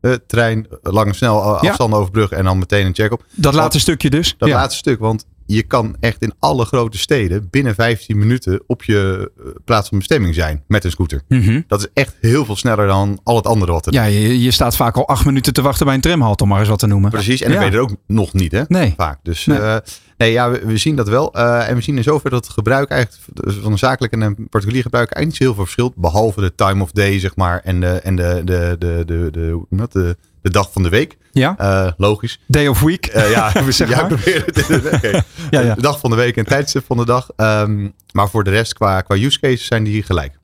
[0.00, 1.68] Eh, trein, eh, lang en snel eh, Ja.
[1.68, 3.24] afstanden overbruggen en dan meteen een check op.
[3.34, 4.34] Dat laatste stukje dus.
[4.38, 4.54] Dat ja.
[4.54, 9.30] laatste stuk, want je kan echt in alle grote steden binnen 15 minuten op je
[9.38, 11.20] eh, plaats van bestemming zijn met een scooter.
[11.28, 11.60] Mhm.
[11.66, 14.50] Dat is echt heel veel sneller dan al het andere wat er Ja, je, je
[14.50, 16.86] staat vaak al acht minuten te wachten bij een tramhalte, om maar eens wat te
[16.86, 17.10] noemen.
[17.10, 17.62] Precies, en dan Ja.
[17.62, 18.62] ben je er ook nog niet, hè?
[18.68, 18.94] Nee.
[18.96, 19.18] Vaak.
[19.22, 19.58] Dus Nee.
[19.58, 19.80] nee,
[20.16, 21.34] nee ja, we, we zien dat wel.
[21.34, 23.22] Eh, en we zien in zover dat het gebruik eigenlijk
[23.62, 25.96] van een zakelijk en een particulier gebruik eigenlijk niet zo heel veel verschilt.
[25.96, 29.60] Behalve de time of day, zeg maar, en de, en de, de, de, de, de,
[29.70, 29.92] dat?
[29.92, 31.16] de, de dag van de week.
[31.32, 32.40] Ja, Eh, logisch.
[32.46, 33.06] day of week.
[33.06, 34.06] Eh, ja, we Zeg ja, maar.
[34.06, 34.94] proberen het.
[34.94, 35.22] Oké.
[35.50, 35.74] Ja, ja.
[35.74, 37.28] De dag van de week en tijdstip van de dag.
[37.36, 40.38] Ehm, maar voor de rest, qua, qua use cases, zijn die gelijk.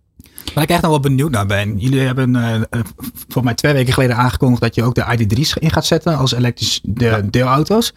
[0.55, 1.79] Waar ik echt nog wel benieuwd naar ben.
[1.79, 2.61] Jullie hebben eh, eh,
[3.15, 6.33] volgens mij twee weken geleden aangekondigd dat je ook de ID3's in gaat zetten als
[6.35, 7.93] elektrisch de, deelauto's.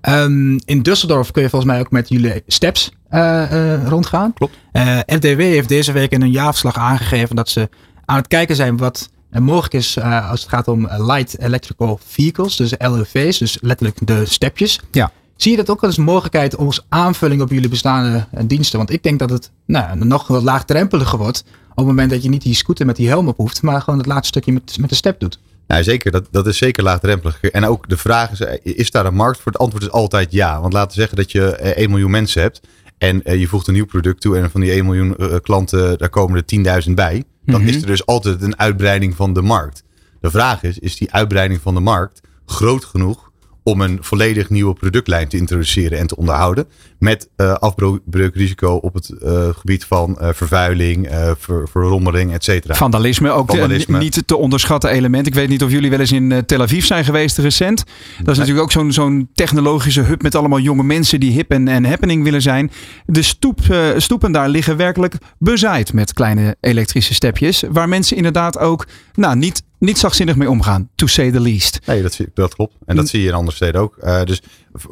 [0.00, 4.32] Ehm, in Düsseldorf kun je volgens mij ook met jullie steps eh, eh, rondgaan.
[4.32, 4.56] Klopt.
[4.72, 7.68] Eh, FDW heeft deze week in een jaarverslag aangegeven dat ze
[8.04, 11.38] aan het kijken zijn wat er mogelijk is eh, als het gaat om eh, light
[11.38, 14.80] electrical vehicles, dus LEV's, dus letterlijk de stepjes.
[14.90, 15.12] Ja.
[15.36, 18.78] Zie je dat ook als mogelijkheid als aanvulling op jullie bestaande eh, diensten?
[18.78, 22.28] Want ik denk dat het nou, nog wat laagdrempeliger wordt op het moment dat je
[22.28, 24.88] niet die scooter met die helm op hoeft, maar gewoon het laatste stukje met, met
[24.88, 25.38] de step doet.
[25.66, 26.10] Nou, zeker.
[26.10, 27.40] Dat, dat is zeker laagdrempelig.
[27.40, 29.52] En ook de vraag is, is daar een markt voor?
[29.52, 30.60] Het antwoord is altijd ja.
[30.60, 32.60] Want laten we zeggen dat je eh, 1 miljoen mensen hebt.
[32.98, 34.38] En je voegt een nieuw product toe.
[34.38, 37.24] En van die 1 miljoen klanten, daar komen er 10.000 bij.
[37.50, 37.68] Dan Mhm.
[37.68, 39.84] is er dus altijd een uitbreiding van de markt.
[40.20, 43.29] De vraag is, is die uitbreiding van de markt groot genoeg
[43.62, 46.66] om een volledig nieuwe productlijn te introduceren en te onderhouden.
[46.98, 52.74] Met eh afbreukrisico op het eh, gebied van eh, vervuiling, ver, verrommeling, et cetera.
[52.74, 53.98] Vandalisme, ook Vandalisme.
[53.98, 55.26] niet te onderschatten element.
[55.26, 57.84] Ik weet niet of jullie wel eens in Tel Aviv zijn geweest recent.
[58.18, 61.68] Dat is natuurlijk ook zo'n zo'n technologische hub met allemaal jonge mensen die hip en,
[61.68, 62.70] en happening willen zijn.
[63.06, 63.60] De stoep,
[63.96, 67.64] stoepen daar liggen werkelijk bezaaid met kleine elektrische stepjes.
[67.70, 70.88] Waar mensen inderdaad ook nou, niet, niet zachtzinnig mee omgaan.
[70.94, 71.80] To say the least.
[71.86, 72.74] Nee, dat, dat klopt.
[72.86, 73.10] En dat Mm.
[73.10, 73.96] zie je in andere steden ook.
[73.96, 74.42] Eh, dus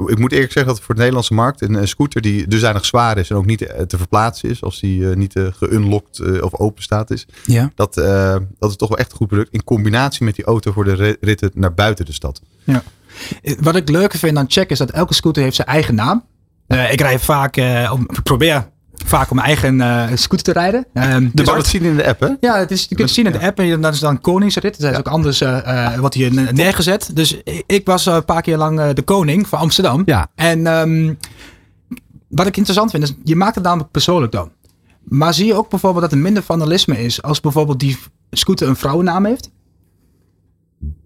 [0.06, 3.18] ik moet eerlijk zeggen dat voor de Nederlandse markt een, een scooter die dusdanig zwaar
[3.18, 6.54] is en ook niet eh, te verplaatsen is, als die eh, niet uh, geunlocked of
[6.54, 7.70] open staat is, Ja.
[7.74, 7.94] dat,
[8.58, 9.52] dat is toch wel echt een goed product.
[9.52, 12.40] In combinatie met die auto voor de ri- ritten naar buiten de stad.
[12.64, 12.76] Eh,
[13.60, 16.24] Wat ik leuker vind aan Check is dat elke scooter heeft zijn eigen naam.
[16.66, 17.56] Eh, ik rij vaak,
[17.92, 18.68] om, ik probeer
[19.06, 20.86] vaak om mijn eigen eh, scooter te rijden.
[20.92, 22.28] Ehm, Je dus zal het zien in de app, hè?
[22.40, 23.58] Ja, het is, je kunt het zien in de app.
[23.58, 24.80] En dat is dan Koningsrit.
[24.80, 27.10] Dat is ook anders eh, eh, wat hier ne- neergezet.
[27.16, 30.02] Dus ik- was eh, een paar keer lang de koning van Amsterdam.
[30.04, 30.30] Ja.
[30.34, 31.14] En ehm,
[32.28, 34.50] wat ik interessant vind is, je maakt het namelijk persoonlijk dan.
[35.02, 37.98] Maar zie je ook bijvoorbeeld dat er minder vandalisme is als bijvoorbeeld die
[38.30, 39.50] scooter een vrouwennaam heeft?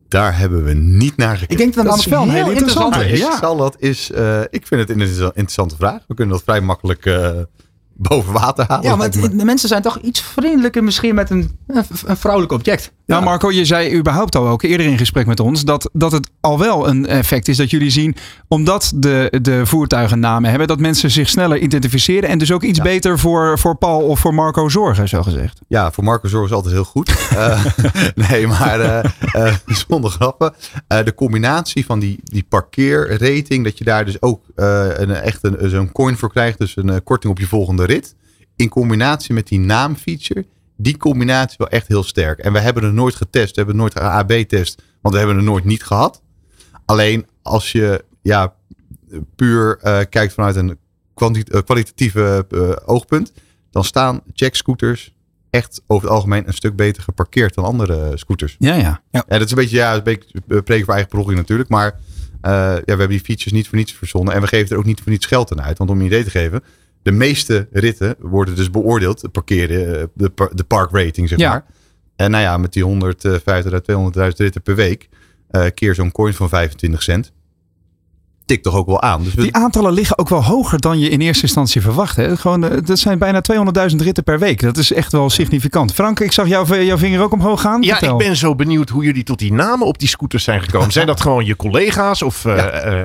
[0.08, 1.52] Daar hebben we niet naar gekeken.
[1.52, 2.98] Ik denk dat Dat is wel een hele interessante.
[2.98, 3.32] Nou, Ja.
[3.32, 6.04] ik, zal dat is, eh, ik vind het een interessante vraag.
[6.08, 7.30] We kunnen dat vrij makkelijk eh,
[8.08, 8.84] boven water halen.
[8.84, 12.52] Ja, maar het- de mensen zijn toch iets vriendelijker misschien met een, een, een vrouwelijk
[12.52, 12.92] object.
[13.04, 16.30] Ja, Marco, je zei überhaupt al ook eerder in gesprek met ons dat, dat het
[16.40, 18.16] al wel een effect is dat jullie zien,
[18.48, 22.78] omdat de, de voertuigen namen hebben, dat mensen zich sneller identificeren en dus ook iets
[22.78, 22.84] Ja.
[22.84, 25.60] beter voor, voor Paul of voor Marco zorgen, zo gezegd.
[25.68, 27.10] Ja, voor Marco Zorg is altijd heel goed.
[27.32, 27.64] Eh,
[28.14, 29.04] nee, maar eh,
[29.48, 29.54] eh,
[29.88, 30.54] zonder grappen.
[30.86, 35.38] Eh, de combinatie van die, die parkeerrating, dat je daar dus ook eh, een, echt
[35.42, 36.58] een, zo'n coin voor krijgt.
[36.58, 38.14] Dus een korting op je volgende rit.
[38.56, 40.46] In combinatie met die naamfeature.
[40.76, 42.38] Die combinatie wel echt heel sterk.
[42.38, 43.50] En we hebben het nooit getest.
[43.50, 44.82] We hebben nooit een AB-test.
[45.00, 46.22] Want we hebben het nooit niet gehad.
[46.84, 48.54] Alleen als je ja,
[49.36, 50.78] puur eh, kijkt vanuit een
[51.14, 53.32] eh, kwalitatieve eh, oogpunt.
[53.70, 55.14] Dan staan checkscooters
[55.50, 58.56] echt over het algemeen een stuk beter geparkeerd dan andere scooters.
[58.58, 59.02] Ja, ja.
[59.10, 61.68] Ja, dat is een beetje, ja, een beetje preken voor eigen parochie natuurlijk.
[61.68, 62.00] Maar
[62.42, 64.34] eh, ja, we hebben die features niet voor niets verzonnen.
[64.34, 65.78] En we geven er ook niet voor niets geld aan uit.
[65.78, 66.62] Want om je een idee te geven,
[67.02, 69.20] de meeste ritten worden dus beoordeeld.
[69.20, 71.48] De parkeren, eh, de, par- de park rating zeg Ja.
[71.50, 71.64] maar.
[72.16, 75.08] En nou ja, met die 150 à 200.000 ritten per week,
[75.50, 77.32] eh, keer zo'n coin van 25 cent.
[78.46, 79.22] Tikt toch ook wel aan.
[79.22, 82.16] Dus we, Die aantallen liggen ook wel hoger dan je in eerste instantie verwacht.
[82.16, 82.36] Hè?
[82.36, 84.60] Gewoon, eh, dat zijn bijna 200.000 ritten per week.
[84.60, 85.92] Dat is echt wel significant.
[85.94, 87.82] Frank, ik zag jouw, jouw vinger ook omhoog gaan.
[87.82, 88.20] Ja, Vertel.
[88.20, 90.92] ik ben zo benieuwd hoe jullie tot die namen op die scooters zijn gekomen.
[90.98, 92.22] Zijn dat gewoon je collega's?
[92.22, 92.70] Of, eh, Ja.
[92.70, 93.02] eh,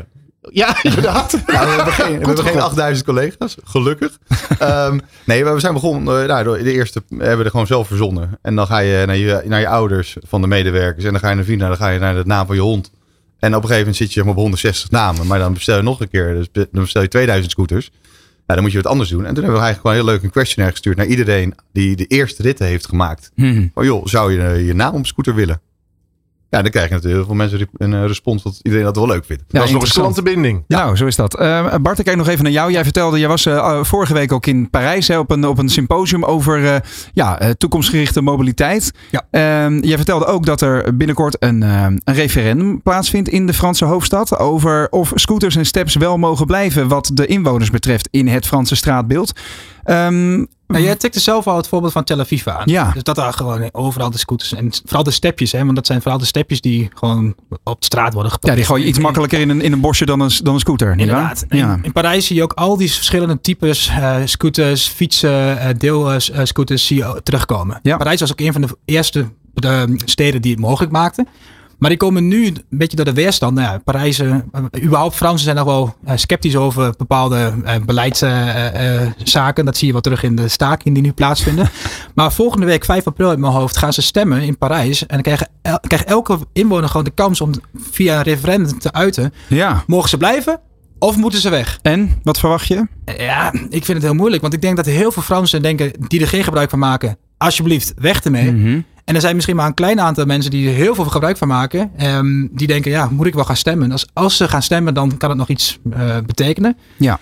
[0.61, 1.31] ja, inderdaad.
[1.47, 4.17] Nou, we hebben geen, we hebben geen 8000 collega's, gelukkig.
[4.59, 6.27] Ehm, nee, we zijn begonnen.
[6.27, 8.39] nou, door de eerste hebben we er gewoon zelf verzonnen.
[8.41, 11.05] En dan ga je naar je, naar je ouders van de medewerkers.
[11.05, 11.67] En dan ga je naar.
[11.67, 12.91] Dan ga je naar de naam van je hond.
[13.39, 15.27] En op een gegeven moment zit je zeg maar, op 160 namen.
[15.27, 16.33] Maar dan bestel je nog een keer.
[16.33, 17.91] Dus dan bestel je 2000 scooters.
[18.47, 19.25] Ja, dan moet je wat anders doen.
[19.25, 22.05] En toen hebben we eigenlijk gewoon heel leuk een questionnaire gestuurd naar iedereen die de
[22.05, 23.31] eerste ritten heeft gemaakt.
[23.35, 23.71] Hmm.
[23.73, 25.61] Van joh, zou je je naam op scooter willen?
[26.49, 29.07] Ja, dan krijg je natuurlijk heel veel mensen een eh, respons dat iedereen dat wel
[29.07, 29.43] leuk vindt.
[29.47, 30.13] Ja, dat is nog eens interessant.
[30.13, 30.63] klantenbinding.
[30.67, 31.37] Nou, zo is dat.
[31.37, 32.71] Eh, Bart, ik kijk nog even naar jou.
[32.71, 35.69] Jij vertelde, jij was eh, vorige week ook in Parijs hè, op, een, op een
[35.69, 36.79] symposium over eh,
[37.13, 38.91] ja, eh, toekomstgerichte mobiliteit.
[39.11, 39.27] Ja.
[39.31, 43.85] Ehm, jij vertelde ook dat er binnenkort een, eh, een referendum plaatsvindt in de Franse
[43.85, 48.47] hoofdstad over of scooters en steps wel mogen blijven wat de inwoners betreft in het
[48.47, 49.31] Franse straatbeeld.
[49.83, 52.61] Ehm, Nou, jij tikte zelf al het voorbeeld van Tel Aviv aan.
[52.65, 52.91] Ja.
[52.91, 56.01] Dus dat daar gewoon overal de scooters en vooral de stepjes, hè, want dat zijn
[56.01, 58.55] vooral de stepjes die gewoon op de straat worden ja, geparkeerd.
[58.55, 60.91] die gooi je iets makkelijker in een, in een bosje dan een, dan een scooter.
[60.91, 61.45] Inderdaad.
[61.49, 61.73] Ja.
[61.73, 66.85] In, in Parijs zie je ook al die verschillende types eh, scooters, fietsen, eh deelscooters
[66.85, 67.79] zie je terugkomen.
[67.81, 67.97] Ja.
[67.97, 71.27] Parijs was ook een van de eerste eh, steden die het mogelijk maakten.
[71.77, 73.53] Maar die komen nu een beetje door de weerstand.
[73.55, 74.35] Nou ja, Parijs, eh,
[74.83, 79.65] überhaupt Fransen zijn nog wel eh, sceptisch over bepaalde eh, beleidszaken.
[79.65, 81.69] dat zie je wel terug in de staking die nu plaatsvinden.
[82.15, 85.01] maar volgende week, 5 april in mijn hoofd, gaan ze stemmen in Parijs.
[85.01, 87.51] En dan krijgen el- krijgt elke inwoner gewoon de kans om
[87.91, 89.33] via een referendum te uiten.
[89.47, 89.83] ja.
[89.87, 90.59] Mogen ze blijven
[90.99, 91.79] of moeten ze weg?
[91.81, 92.87] En, wat verwacht je?
[93.17, 94.41] Ja, ik vind het heel moeilijk.
[94.41, 97.17] Want ik denk dat heel veel Fransen denken die er geen gebruik van maken.
[97.37, 98.51] Alsjeblieft, weg ermee.
[98.51, 98.79] Mhm.
[99.07, 101.47] En er zijn misschien maar een klein aantal mensen die er heel veel gebruik van
[101.47, 101.91] maken.
[101.97, 103.91] ehm, die denken, ja, moet ik wel gaan stemmen?
[103.91, 106.77] Als, als ze gaan stemmen, dan kan het nog iets eh, betekenen.
[106.97, 107.19] Ja.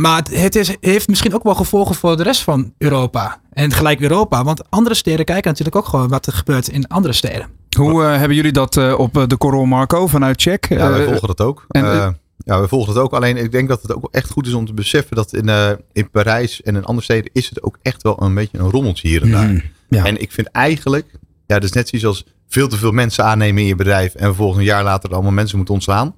[0.00, 3.40] Maar het, is, heeft misschien ook wel gevolgen voor de rest van Europa.
[3.52, 4.44] En gelijk Europa.
[4.44, 7.46] Want andere steden kijken natuurlijk ook gewoon wat er gebeurt in andere steden.
[7.78, 10.68] Hoe eh, hebben jullie dat eh, op de Coron Marco vanuit Check?
[10.68, 11.64] Ja, wij Eh, volgen dat ook.
[11.68, 13.12] en, ja, we volgen dat ook.
[13.12, 15.70] Alleen ik denk dat het ook echt goed is om te beseffen dat in, eh,
[15.92, 19.08] in Parijs en in andere steden is het ook echt wel een beetje een rommeltje
[19.08, 19.48] hier en daar.
[19.48, 19.60] Mhm.
[19.88, 20.04] Ja.
[20.04, 21.06] En ik vind eigenlijk,
[21.46, 24.24] ja, dat is net zoiets als veel te veel mensen aannemen in je bedrijf en
[24.24, 26.14] vervolgens een jaar later allemaal mensen moeten ontslaan.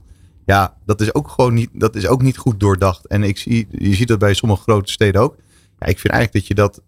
[0.46, 3.06] Ja, dat is ook gewoon niet, dat is ook niet goed doordacht.
[3.06, 5.36] En ik zie, je ziet dat bij sommige grote steden ook.
[5.78, 6.82] Ja, ik vind eigenlijk dat je dat,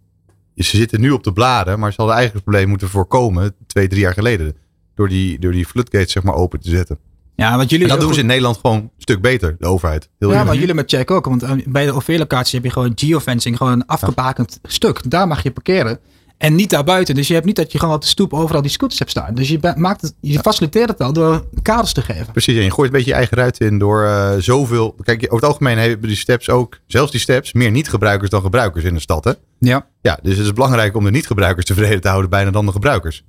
[0.57, 3.89] ze zitten nu op de bladen, maar ze hadden eigenlijk het probleem moeten voorkomen twee,
[3.89, 4.57] drie jaar geleden.
[4.95, 6.99] Door die, door die floodgates zeg maar open te zetten.
[7.43, 10.09] Ja, wat jullie En dat doen ze in Nederland gewoon een stuk beter, de overheid.
[10.19, 11.25] Heel Ja, maar jullie met check ook.
[11.25, 13.57] Want eh, bij de OV-locatie heb je gewoon geofencing.
[13.57, 15.11] Gewoon een afgebakend stuk.
[15.11, 15.99] Daar mag je parkeren.
[16.39, 17.15] En niet daarbuiten.
[17.15, 19.35] Dus je hebt niet dat je gewoon op de stoep overal die scooters hebt staan.
[19.35, 22.33] Dus je, maakt het, je faciliteert het al door kaders te geven.
[22.33, 24.95] Precies, en je gooit een beetje je eigen ruit in door eh, zoveel...
[25.03, 28.85] Kijk, over het algemeen hebben die steps ook, zelfs die steps, meer niet-gebruikers dan gebruikers
[28.85, 29.25] in de stad.
[29.25, 29.33] Hè?
[29.59, 29.87] Ja.
[30.01, 33.25] Ja, dus het is belangrijk om de niet-gebruikers tevreden te houden bijna dan de gebruikers.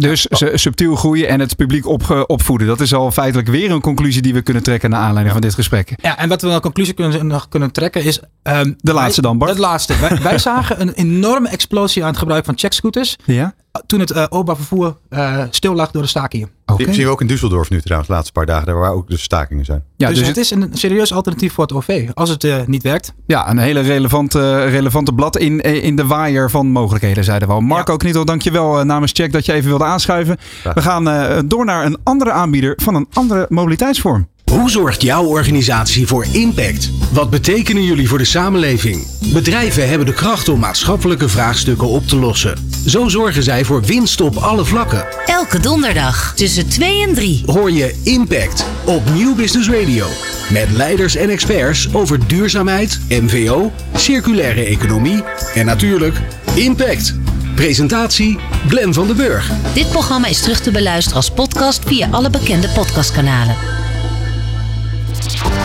[0.00, 2.66] Dus subtiel groeien en het publiek opge- opvoeden.
[2.66, 5.54] Dat is al feitelijk weer een conclusie die we kunnen trekken naar aanleiding van dit
[5.54, 5.92] gesprek.
[6.02, 8.20] Ja, en wat we een conclusie kunnen, nog kunnen trekken is...
[8.42, 9.50] ehm, De laatste wij- dan, Bart.
[9.50, 9.98] Het laatste.
[10.00, 13.16] Wij, wij zagen een enorme explosie aan het gebruik van checkscooters.
[13.24, 13.54] Ja?
[13.86, 16.48] Toen het uh, openbaar vervoer uh, stil lag door de stakingen.
[16.66, 16.86] Okay.
[16.86, 19.08] Dat zien we ook in Düsseldorf nu trouwens, de laatste paar dagen, daar waar ook
[19.08, 19.84] de stakingen zijn.
[19.96, 22.82] Ja, dus, dus het, is een serieus alternatief voor het OV, als het uh, niet
[22.82, 23.14] werkt.
[23.26, 27.60] Ja, een hele relevante, relevante blad in, in de waaier van mogelijkheden, zeiden we al.
[27.60, 27.98] Marco ja.
[27.98, 30.36] Knietel, dankjewel namens Check dat je even wilde aanschuiven.
[30.74, 31.04] We gaan
[31.48, 34.28] door naar een andere aanbieder van een andere mobiliteitsvorm.
[34.50, 36.90] Hoe zorgt jouw organisatie voor impact?
[37.12, 39.06] Wat betekenen jullie voor de samenleving?
[39.32, 42.70] Bedrijven hebben de kracht om maatschappelijke vraagstukken op te lossen.
[42.86, 45.06] Zo zorgen zij voor winst op alle vlakken.
[45.26, 50.06] Elke donderdag tussen 2 en 3 hoor je Impact op Nieuw Business Radio.
[50.50, 55.22] Met leiders en experts over duurzaamheid, MVO, circulaire economie
[55.54, 56.20] en natuurlijk
[56.54, 57.14] impact.
[57.54, 59.50] Presentatie Glenn van den Burg.
[59.74, 63.56] Dit programma is terug te beluisteren als podcast via alle bekende podcastkanalen.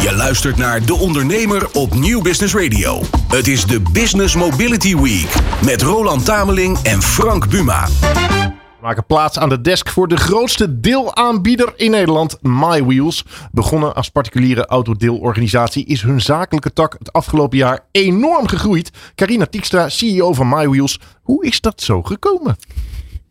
[0.02, 3.02] Je luistert naar De Ondernemer op Nieuw Business Radio.
[3.28, 7.88] Het is de Business Mobility Week met Roland Tameling en Frank Buma.
[7.88, 13.26] We maken plaats aan de desk voor de grootste deelaanbieder in Nederland, MyWheels.
[13.52, 18.92] Begonnen als particuliere autodeelorganisatie is hun zakelijke tak het afgelopen jaar enorm gegroeid.
[19.16, 21.00] Carina Tiekstra, CEO van MyWheels.
[21.22, 22.56] Hoe is dat zo gekomen?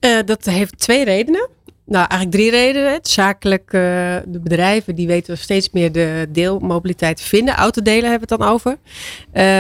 [0.01, 1.49] Uh, dat heeft twee redenen.
[1.87, 2.99] Nou, eigenlijk drie redenen.
[3.03, 3.81] Zakelijk, uh,
[4.27, 7.55] de bedrijven die weten steeds meer de deelmobiliteit te vinden.
[7.55, 8.71] Autodelen hebben we het dan over.
[8.71, 8.79] Uh,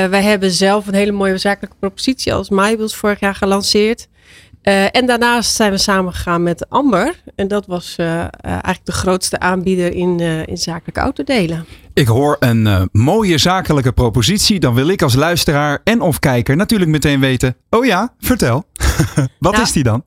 [0.06, 4.08] wij hebben zelf een hele mooie zakelijke propositie als MyWheels vorig jaar gelanceerd.
[4.62, 7.22] Uh, en daarnaast zijn we samengegaan met Amber.
[7.34, 11.66] En dat was eigenlijk de grootste aanbieder in, in zakelijke autodelen.
[11.94, 14.60] Ik hoor een mooie zakelijke propositie.
[14.60, 17.56] Dan wil ik als luisteraar en of kijker natuurlijk meteen weten.
[17.70, 18.64] Oh ja, vertel.
[19.38, 20.04] Wat nou, is die dan?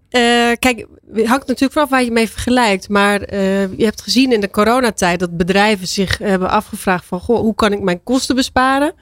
[0.59, 2.89] kijk, het hangt natuurlijk vanaf waar je mee vergelijkt.
[2.89, 7.19] Maar uh, je hebt gezien in de coronatijd dat bedrijven zich hebben afgevraagd van...
[7.19, 8.93] Goh, hoe kan ik mijn kosten besparen?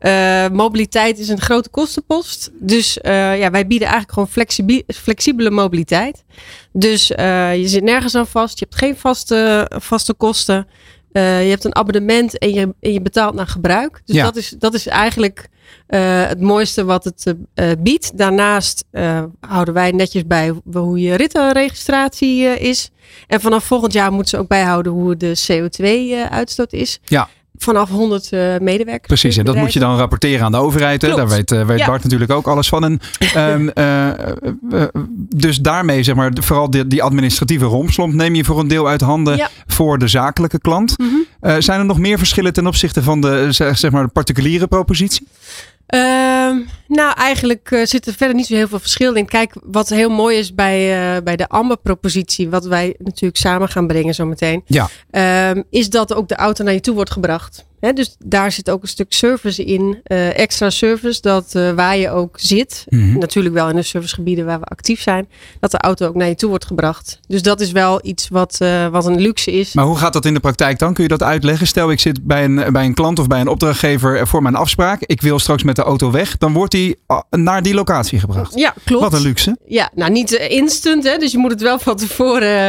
[0.00, 2.50] Uh, mobiliteit is een grote kostenpost.
[2.52, 6.24] Dus uh, ja, wij bieden eigenlijk gewoon flexibele, flexibele mobiliteit.
[6.72, 8.58] Dus je zit nergens aan vast.
[8.58, 10.66] Je hebt geen vaste, vaste kosten.
[11.12, 14.02] Je hebt een abonnement en je, en je betaalt naar gebruik.
[14.04, 14.24] Dus ja.
[14.24, 15.48] dat, is, dat is eigenlijk...
[15.88, 18.18] Uh, het mooiste wat het uh, biedt.
[18.18, 18.84] Daarnaast
[19.40, 22.90] houden wij netjes bij hoe je rittenregistratie is.
[23.26, 27.00] En vanaf volgend jaar moeten ze ook bijhouden hoe de CO2-uitstoot is.
[27.04, 27.28] Ja
[27.62, 29.06] vanaf 100 uh, medewerkers.
[29.06, 31.02] Precies, en dat moet je dan rapporteren aan de overheid.
[31.02, 31.14] Hè?
[31.14, 31.86] Daar weet, uh, weet ja.
[31.86, 32.84] Bart natuurlijk ook alles van.
[32.84, 33.00] En,
[33.36, 33.70] um,
[34.72, 34.82] uh,
[35.34, 39.00] dus daarmee, zeg maar, vooral die, die, administratieve rompslomp neem je voor een deel uit
[39.00, 39.48] handen ja.
[39.66, 40.98] voor de zakelijke klant.
[40.98, 41.08] Mm
[41.40, 41.62] -hmm.
[41.62, 45.26] zijn er nog meer verschillen ten opzichte van de, zeg maar, de particuliere propositie?
[45.94, 46.56] Uh,
[46.90, 49.26] nou, eigenlijk uh, zit er verder niet zo heel veel verschil in.
[49.26, 53.86] Kijk, wat heel mooi is bij, uh, bij de Amber-propositie, wat wij natuurlijk samen gaan
[53.86, 54.88] brengen zometeen, ja.
[55.10, 57.68] Uh, is dat ook de auto naar je toe wordt gebracht.
[57.80, 62.10] He, dus daar zit ook een stuk service in, uh, extra service, dat waar je
[62.10, 63.18] ook zit, mm -hmm.
[63.18, 65.28] natuurlijk wel in de servicegebieden waar we actief zijn,
[65.60, 67.20] dat de auto ook naar je toe wordt gebracht.
[67.28, 68.58] Dus dat is wel iets wat,
[68.90, 69.74] wat een luxe is.
[69.74, 70.94] Maar hoe gaat dat in de praktijk dan?
[70.94, 71.66] Kun je dat uitleggen?
[71.66, 75.00] Stel ik zit bij een, bij een klant of bij een opdrachtgever voor mijn afspraak.
[75.00, 76.36] Ik wil straks met de auto weg.
[76.38, 76.79] Dan wordt die
[77.30, 78.58] naar die locatie gebracht.
[78.58, 79.02] Ja, klopt.
[79.02, 79.56] Wat een luxe.
[79.66, 82.62] Ja, nou niet instant, hè, dus je moet het wel van tevoren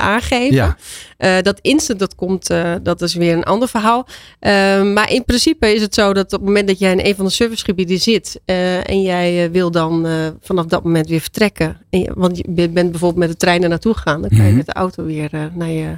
[0.00, 0.54] aangeven.
[0.54, 0.76] Ja.
[1.18, 2.50] Uh, dat instant, dat komt,
[2.82, 4.06] dat is weer een ander verhaal.
[4.06, 4.50] Uh,
[4.92, 7.24] maar in principe is het zo dat op het moment dat jij in een van
[7.24, 8.40] de servicegebieden zit
[8.84, 10.06] en jij wil dan
[10.40, 11.76] vanaf dat moment weer vertrekken.
[11.90, 14.48] Je, want je bent bijvoorbeeld met de trein er naartoe gegaan, dan kan je mm
[14.48, 14.56] -hmm.
[14.56, 15.96] met de auto weer naar, je,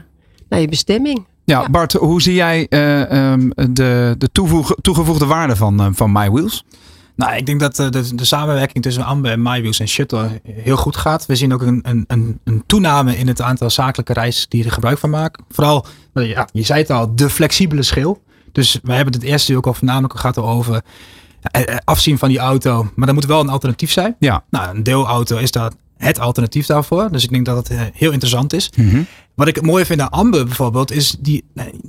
[0.48, 1.26] naar je bestemming.
[1.44, 4.28] Ja, ja, Bart, hoe zie jij um, de, de
[4.82, 6.64] toegevoegde waarde van, van MyWheels?
[7.16, 10.76] Nou, ik denk dat de, de, de, samenwerking tussen Amber en MyWheels en Shuttle heel
[10.76, 11.26] goed gaat.
[11.26, 14.98] We zien ook een, een, een toename in het aantal zakelijke reizigers die er gebruik
[14.98, 15.44] van maken.
[15.50, 18.22] Vooral, ja, je zei het al, de flexibele schil.
[18.52, 20.82] Dus wij hebben het eerste ook al voornamelijk gehad over
[21.84, 22.90] afzien van die auto.
[22.94, 24.16] Maar dat moet wel een alternatief zijn.
[24.18, 24.44] Ja.
[24.50, 27.12] Nou, een deelauto is dat het alternatief daarvoor.
[27.12, 28.70] Dus ik denk dat het heel interessant is.
[28.76, 29.06] Mm -hmm.
[29.34, 31.44] Wat ik het mooie vind aan Amber bijvoorbeeld, is die,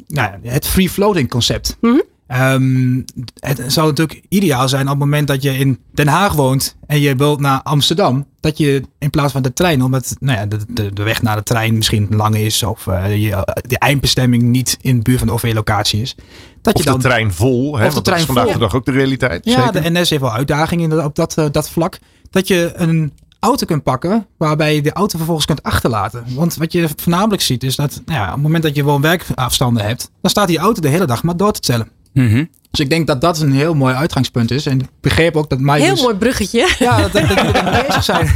[0.07, 1.77] nou, het free floating concept.
[1.81, 2.03] Mm -hmm.
[2.27, 3.05] Um,
[3.39, 6.99] het zou natuurlijk ideaal zijn op het moment dat je in Den Haag woont en
[6.99, 10.57] je wilt naar Amsterdam, dat je in plaats van de trein, omdat nou ja, de,
[10.67, 14.77] de, de weg naar de trein misschien lang is of uh, je, de eindbestemming niet
[14.81, 16.15] in de buurt van de OV-locatie is.
[16.61, 17.85] Dat of je dan, de trein vol, hè?
[17.85, 18.53] Of de trein dat is vandaag vol.
[18.53, 19.45] de dag ook de realiteit.
[19.45, 19.81] Ja, zeker?
[19.81, 21.99] de NS heeft wel uitdagingen op dat, uh, dat vlak.
[22.29, 26.25] Dat je een auto kunt pakken waarbij je de auto vervolgens kunt achterlaten.
[26.35, 29.01] Want wat je voornamelijk ziet is dat nou ja, op het moment dat je wel
[29.01, 31.87] werkafstanden hebt, dan staat die auto de hele dag maar door te tellen.
[32.13, 32.49] Mm -hmm.
[32.71, 34.65] Dus ik denk dat dat een heel mooi uitgangspunt is.
[34.65, 35.81] En ik begreep ook dat mij.
[35.81, 36.75] Heel mooi bruggetje.
[36.79, 38.31] Ja, dat, dat, dat we bezig zijn.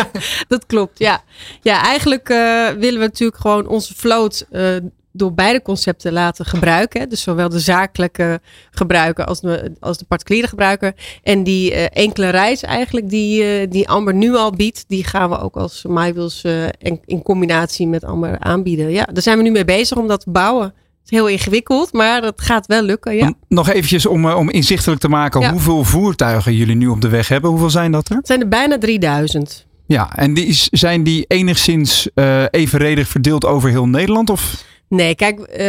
[0.48, 1.22] dat klopt, ja.
[1.60, 4.76] Ja, eigenlijk uh, willen we natuurlijk gewoon onze vloot uh,
[5.12, 7.08] door beide concepten laten gebruiken.
[7.08, 8.40] Dus zowel de zakelijke
[8.70, 10.94] gebruiker als de, als de particuliere gebruiker.
[11.22, 15.30] En die eh, enkele reis eigenlijk die, eh, die Amber nu al biedt, die gaan
[15.30, 18.90] we ook als MyWheels eh, in, in combinatie met Amber aanbieden.
[18.90, 20.74] Ja, daar zijn we nu mee bezig om dat te bouwen.
[21.02, 23.16] Het is heel ingewikkeld, maar dat gaat wel lukken.
[23.16, 23.32] Ja.
[23.48, 25.50] Nog eventjes om, eh, om inzichtelijk te maken Ja.
[25.50, 27.50] hoeveel voertuigen jullie nu op de weg hebben.
[27.50, 28.16] Hoeveel zijn dat er?
[28.16, 29.66] Het zijn er bijna 3000.
[29.86, 34.30] Ja, en die zijn die enigszins eh, evenredig verdeeld over heel Nederland?
[34.30, 34.64] Of?
[34.90, 35.66] Nee, kijk, eh,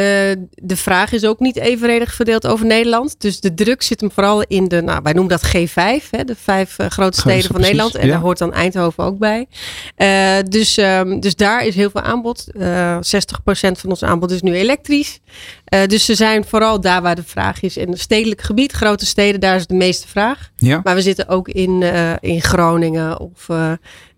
[0.56, 3.16] de vraag is ook niet evenredig verdeeld over Nederland.
[3.18, 6.36] Dus de druk zit hem vooral in de, nou, wij noemen dat G5, hè, de
[6.36, 7.96] vijf eh, grote steden van precies, Nederland.
[7.96, 8.12] En ja.
[8.12, 9.48] daar hoort dan Eindhoven ook bij.
[9.96, 12.48] Eh, dus, ehm, dus daar is heel veel aanbod.
[12.60, 15.20] Eh 60% van ons aanbod is nu elektrisch.
[15.86, 17.78] Dus ze zijn vooral daar waar de vraag is.
[17.78, 20.50] In het stedelijk gebied, grote steden, daar is de meeste vraag.
[20.56, 20.80] Ja.
[20.84, 21.84] Maar we zitten ook in,
[22.20, 23.48] in Groningen of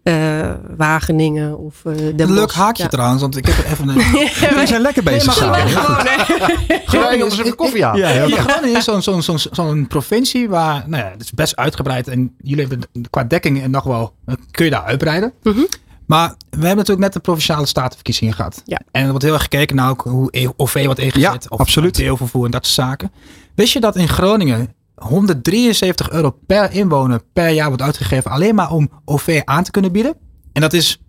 [0.04, 2.90] eh, eh, Wageningen of eh Den Leuk haakje Ja.
[2.90, 4.00] trouwens, want ik heb er even een...
[4.50, 5.68] Jullie zijn lekker bezig maar samen.
[5.70, 7.98] gelijk Ga je ons even koffie aan?
[7.98, 11.56] Ja, Ja, Groningen is zo'n zo'n zo'n zo'n provincie waar, nou ja, het is best
[11.56, 15.34] uitgebreid en jullie hebben qua dekking nog wel, eh, kun je daar uitbreiden.
[15.44, 15.60] Mhm.
[16.06, 18.62] Maar we hebben natuurlijk net de provinciale statenverkiezingen gehad.
[18.66, 18.80] Ja.
[18.92, 21.22] En er wordt heel erg gekeken naar ook hoe E- OV wordt ingezet.
[21.44, 21.96] Ja, of absoluut.
[21.96, 23.12] deelvervoer en dat soort zaken.
[23.56, 24.74] Wist je dat in Groningen
[25.04, 29.92] 173 euro per inwoner per jaar wordt uitgegeven alleen maar om OV aan te kunnen
[29.92, 30.16] bieden?
[30.54, 31.02] En dat is,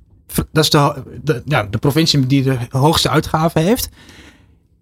[0.52, 3.88] dat is de, de, ja, de provincie die de hoogste uitgaven heeft.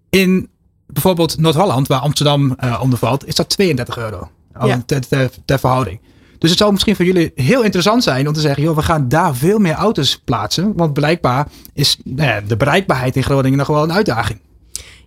[0.09, 0.49] In
[0.87, 4.29] bijvoorbeeld Noord-Holland, waar Amsterdam eh, onder valt, is dat 32 euro.
[4.61, 4.83] Ja.
[4.85, 5.99] ter, ter, ter verhouding.
[6.37, 9.09] Dus het zou misschien voor jullie heel interessant zijn om te zeggen, joh, we gaan
[9.09, 10.73] daar veel meer auto's plaatsen.
[10.75, 14.39] Want blijkbaar is nou ja, de bereikbaarheid in Groningen nog wel een uitdaging.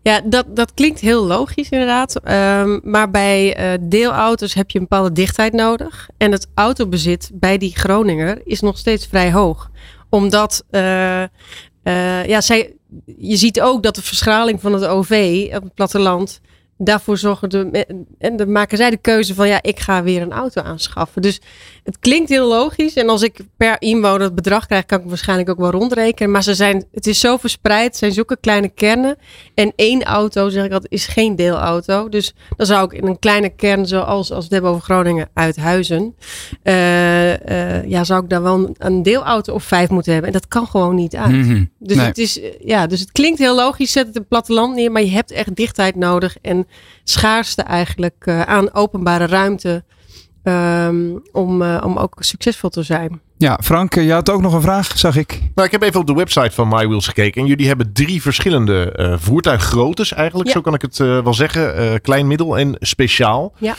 [0.06, 2.20] Ja, dat, dat klinkt heel logisch inderdaad.
[2.20, 6.08] Ehm, maar bij eh, deelauto's heb je een bepaalde dichtheid nodig.
[6.16, 9.70] En het autobezit bij die Groninger is nog steeds vrij hoog.
[10.08, 11.28] Omdat, eh, eh,
[12.26, 12.74] ja, zij,
[13.18, 16.40] je ziet ook dat de verschraling van het OV op het platteland...
[16.78, 17.86] Daarvoor zorgen de,
[18.18, 21.22] en dan maken zij de keuze van ja, ik ga weer een auto aanschaffen.
[21.22, 21.40] Dus
[21.84, 22.94] het klinkt heel logisch.
[22.94, 26.30] En als ik per inwoner het bedrag krijg, kan ik waarschijnlijk ook wel rondrekenen.
[26.32, 29.16] Maar ze zijn, het is zo verspreid, het zijn zulke kleine kernen.
[29.54, 32.08] En één auto, zeg ik altijd, is geen deelauto.
[32.08, 35.28] Dus dan zou ik in een kleine kern, zoals als we het hebben over Groningen,
[35.34, 36.14] uit Huizen.
[36.62, 40.32] eh, eh, ja, zou ik daar wel een, een deelauto of vijf moeten hebben.
[40.32, 41.30] En dat kan gewoon niet uit.
[41.32, 41.64] Mhm.
[41.78, 42.06] Dus, Nee.
[42.06, 44.92] het is, eh, ja, dus het klinkt heel logisch, zet het in het platteland neer.
[44.92, 46.36] Maar je hebt echt dichtheid nodig.
[46.42, 46.65] En
[47.04, 49.84] schaarste eigenlijk eh, aan openbare ruimte.
[50.42, 50.96] ehm,
[51.32, 53.20] om, eh, om ook succesvol te zijn.
[53.38, 55.40] Ja, Frank, eh, je had ook nog een vraag, zag ik.
[55.54, 57.40] Nou, ik heb even op de website van MyWheels gekeken.
[57.42, 60.48] En jullie hebben drie verschillende eh voertuiggroottes eigenlijk.
[60.48, 60.54] Ja.
[60.54, 61.76] Zo kan ik het eh, wel zeggen.
[61.76, 63.52] Eh, klein, middel en speciaal.
[63.58, 63.74] Ja.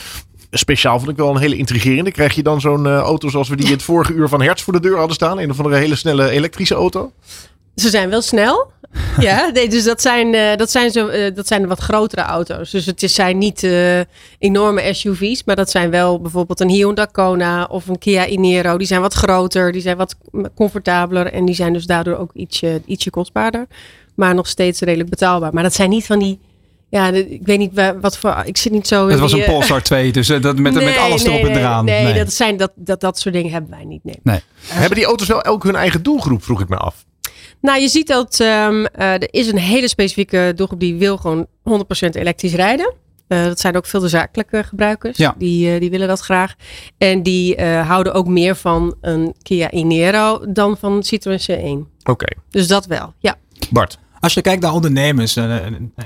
[0.52, 2.12] Speciaal vond ik wel een hele intrigerende.
[2.12, 4.74] Krijg je dan zo'n auto zoals we die in het vorige uur van Hertz voor
[4.74, 5.40] de deur hadden staan?
[5.40, 7.12] Een of andere hele snelle elektrische auto?
[7.82, 8.72] Ze zijn wel snel.
[9.20, 12.22] ja, nee, dus dat zijn, eh, dat, zijn zo, eh, dat zijn de wat grotere
[12.22, 12.72] auto's.
[12.72, 14.00] Dus het is, zijn niet eh,
[14.40, 18.78] enorme SUV's, maar dat zijn wel bijvoorbeeld een Hyundai Kona of een Kia Inero.
[18.78, 20.16] Die zijn wat groter, die zijn wat
[20.56, 23.68] comfortabeler en die zijn dus daardoor ook ietsje, ietsje kostbaarder.
[24.16, 25.54] Maar nog steeds redelijk betaalbaar.
[25.54, 26.40] Maar dat zijn niet van die,
[26.90, 29.40] ja, ik weet niet wa- wat voor, ik zit niet zo in Het was die,
[29.40, 31.86] een eh, Polestar 2, dus dat met, met nee, alles nee, erop en nee, eraan.
[31.86, 34.42] Nee, Dat, zijn, dat, dat, dat soort dingen hebben wij niet, nee.
[34.68, 37.06] Hebben die auto's wel elk hun eigen doelgroep, vroeg ik me af.
[37.62, 41.48] Nou, je ziet dat ehm, eh, er is een hele specifieke doelgroep die wil gewoon
[41.64, 42.94] 100% elektrisch rijden.
[43.28, 45.18] Eh, dat zijn ook veel de zakelijke gebruikers.
[45.18, 45.36] Ja.
[45.38, 46.56] Die, eh, die willen dat graag.
[46.98, 51.88] En die houden ook meer van een Kia Inero dan van een Citroën C1.
[52.04, 53.36] Oké, Dus dat wel, ja.
[53.70, 54.00] Bart.
[54.28, 55.56] Als je kijkt naar ondernemers, eh,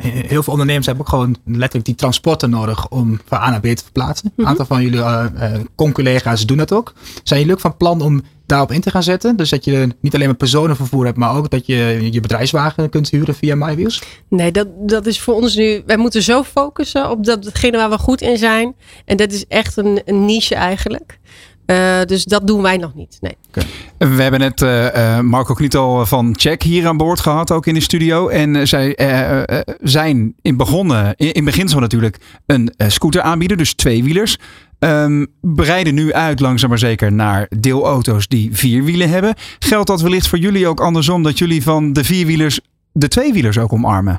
[0.02, 3.66] heel veel ondernemers hebben ook gewoon letterlijk die transporten nodig om van A naar B
[3.66, 4.32] te verplaatsen.
[4.36, 6.94] Een aantal van jullie uh, doen dat ook.
[7.24, 9.36] Zijn jullie ook van plan om daarop in te gaan zetten?
[9.36, 13.10] Dus dat je niet alleen maar personenvervoer hebt, maar ook dat je je bedrijfswagen kunt
[13.10, 14.04] huren via MyWheels?
[14.28, 15.82] Nee, dat, dat is voor ons nu.
[15.86, 18.76] Wij moeten zo focussen op dat, datgene waar we goed in zijn.
[19.06, 21.20] En dat is echt een, een niche eigenlijk.
[21.66, 23.18] Uh, dus dat doen wij nog niet.
[23.22, 23.38] Nee.
[23.98, 27.74] We hebben net uh, uh, Marco Knietel van Check hier aan boord gehad, ook in
[27.74, 28.28] de studio.
[28.28, 28.98] En zij
[29.82, 34.38] zijn in begonnen, in, in beginsel natuurlijk, een scooter aanbieden, dus tweewielers.
[34.80, 39.36] Um, breiden nu uit langzaam maar zeker naar deelauto's die vier wielen hebben.
[39.60, 42.60] Geldt dat wellicht voor jullie ook andersom, dat jullie van de vierwielers
[42.92, 44.18] de tweewielers ook omarmen?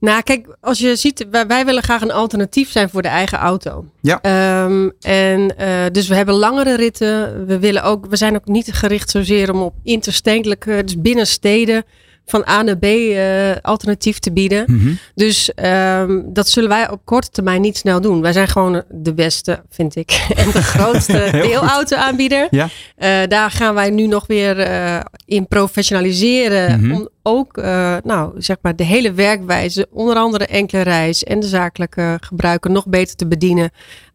[0.00, 3.38] Nou, kijk, als je ziet, wij, wij, willen graag een alternatief zijn voor de eigen
[3.38, 3.84] auto.
[4.00, 4.64] Ja.
[4.64, 7.46] Um, en uh, dus we hebben langere ritten.
[7.46, 11.84] We willen ook, we zijn ook niet gericht zozeer om op interstedelijke, dus binnen steden
[12.30, 14.64] van A naar B eh, alternatief te bieden.
[14.66, 14.92] Mhm.
[15.14, 18.20] Dus ehm, dat zullen wij op korte termijn niet snel doen.
[18.20, 20.10] Wij zijn gewoon de beste, vind ik.
[20.36, 22.46] En de grootste deelauto-aanbieder.
[22.50, 22.68] Ja.
[22.96, 26.80] Eh, daar gaan wij nu nog weer eh, in professionaliseren.
[26.80, 26.92] Mhm.
[26.92, 27.56] Om ook
[28.02, 32.86] nou, zeg maar de hele werkwijze, onder andere enkele reis en de zakelijke gebruiker nog
[32.86, 33.70] beter te bedienen.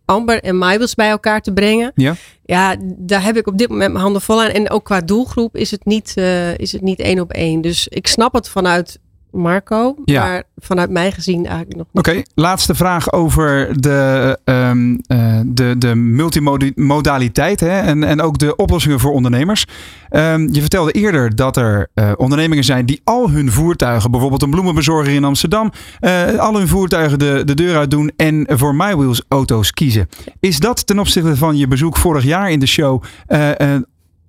[0.06, 1.92] Amber en MyWheels bij elkaar te brengen.
[1.96, 2.16] Ja.
[2.46, 4.50] Ja, daar heb ik op dit moment mijn handen vol aan.
[4.50, 7.62] En ook qua doelgroep is het niet, eh, is het niet één op één.
[7.62, 9.00] Dus ik snap het vanuit
[9.36, 10.24] Marco, Ja.
[10.24, 11.88] maar vanuit mij gezien eigenlijk nog.
[11.94, 18.56] Oké, laatste vraag over de, ehm, eh, de, de multimodaliteit hè, en, en ook de
[18.56, 19.66] oplossingen voor ondernemers.
[20.10, 24.50] Ehm, je vertelde eerder dat er eh, ondernemingen zijn die al hun voertuigen, bijvoorbeeld een
[24.50, 29.24] bloemenbezorger in Amsterdam, eh, al hun voertuigen de, de deur uit doen en voor MyWheels
[29.28, 30.10] auto's kiezen.
[30.40, 33.04] Is dat ten opzichte van je bezoek vorig jaar in de show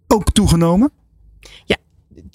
[0.06, 0.90] ook toegenomen?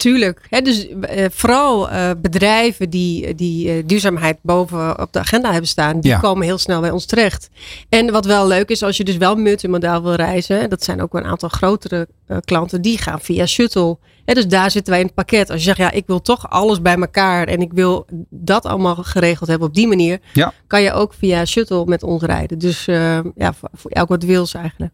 [0.02, 0.46] Tuurlijk.
[0.48, 5.68] Hè, dus eh, vooral eh, bedrijven die, die eh, duurzaamheid boven op de agenda hebben
[5.68, 6.18] staan, die Ja.
[6.18, 7.48] komen heel snel bij ons terecht.
[7.88, 11.12] En wat wel leuk is, als je dus wel multimodaal wil reizen, dat zijn ook
[11.12, 12.08] wel een aantal grotere
[12.44, 13.98] klanten, die gaan via shuttle.
[14.24, 15.50] Hè, dus daar zitten wij in het pakket.
[15.50, 18.94] Als je zegt, ja, ik wil toch alles bij elkaar en ik wil dat allemaal
[18.96, 20.52] geregeld hebben op die manier, Ja.
[20.66, 22.58] kan je ook via shuttle met ons rijden.
[22.58, 24.92] Dus ja, voor, voor elk wat wils eigenlijk.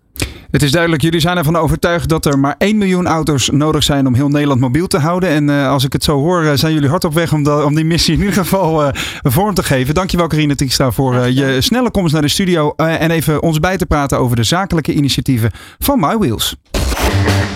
[0.51, 4.07] Het is duidelijk, jullie zijn ervan overtuigd dat er maar 1 miljoen auto's nodig zijn
[4.07, 5.29] om heel Nederland mobiel te houden.
[5.29, 7.75] En eh, als ik het zo hoor, eh, zijn jullie hard op weg om, om
[7.75, 9.95] die missie in ieder geval eh, vorm te geven.
[9.95, 13.87] Dankjewel Carine Tiekstra voor je snelle komst naar de studio en even ons bij te
[13.87, 16.57] praten over de zakelijke initiatieven van MyWheels.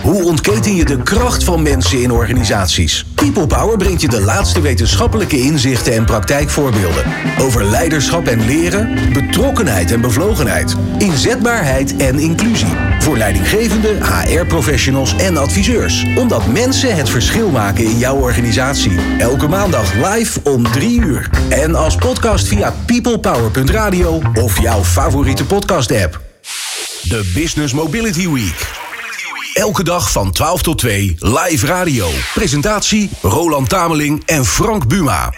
[0.03, 3.05] Hoe ontketen je de kracht van mensen in organisaties?
[3.15, 7.05] People Power brengt je de laatste wetenschappelijke inzichten en praktijkvoorbeelden.
[7.41, 12.77] Over leiderschap en leren, betrokkenheid en bevlogenheid, inzetbaarheid en inclusie.
[12.99, 16.07] Voor leidinggevende, HR-professionals en adviseurs.
[16.17, 18.99] Omdat mensen het verschil maken in jouw organisatie.
[19.19, 21.31] Elke maandag live om 3 uur.
[21.49, 26.21] En als podcast via peoplepower.radio of jouw favoriete podcast-app.
[27.03, 28.82] De Business Mobility Week.
[29.55, 32.07] Elke dag van 12 tot 2 live radio.
[32.35, 35.33] Presentatie Roland Tameling en Frank Buma.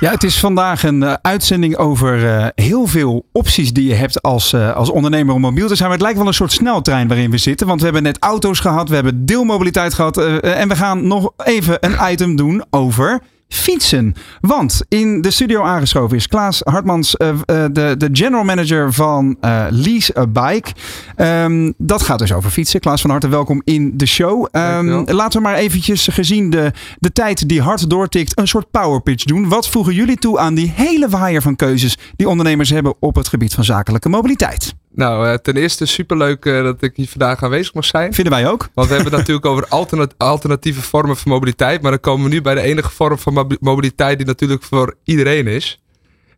[0.00, 4.22] Ja, het is vandaag een eh, uitzending over eh, heel veel opties die je hebt
[4.22, 5.88] als, eh, als ondernemer om mobiel te zijn.
[5.88, 7.66] Maar het lijkt wel een soort sneltrein waarin we zitten.
[7.66, 10.16] Want we hebben net auto's gehad, we hebben deelmobiliteit gehad.
[10.18, 13.20] eh, eh, en we gaan nog even een item doen over
[13.52, 14.14] fietsen.
[14.40, 19.36] Want in de studio aangeschoven is Klaas Hartmans, eh, eh, de, de general manager van
[19.40, 20.72] eh, Lease a Bike.
[21.16, 22.80] Ehm, dat gaat dus over fietsen.
[22.80, 24.48] Klaas, van harte welkom in de show.
[24.50, 29.00] Ehm, laten we maar eventjes, gezien de, de tijd die hard doortikt, een soort power
[29.00, 29.48] pitch doen.
[29.48, 33.28] Wat voegen jullie toe aan die hele waaier van keuzes die ondernemers hebben op het
[33.28, 34.74] gebied van zakelijke mobiliteit?
[34.94, 38.14] Nou, eh, ten eerste superleuk eh, dat ik hier vandaag aanwezig mag zijn.
[38.14, 38.68] Vinden wij ook.
[38.74, 41.82] Want we hebben het natuurlijk over alterna- alternatieve vormen van mobiliteit.
[41.82, 44.94] Maar dan komen we nu bij de enige vorm van mobi- mobiliteit die natuurlijk voor
[45.04, 45.80] iedereen is.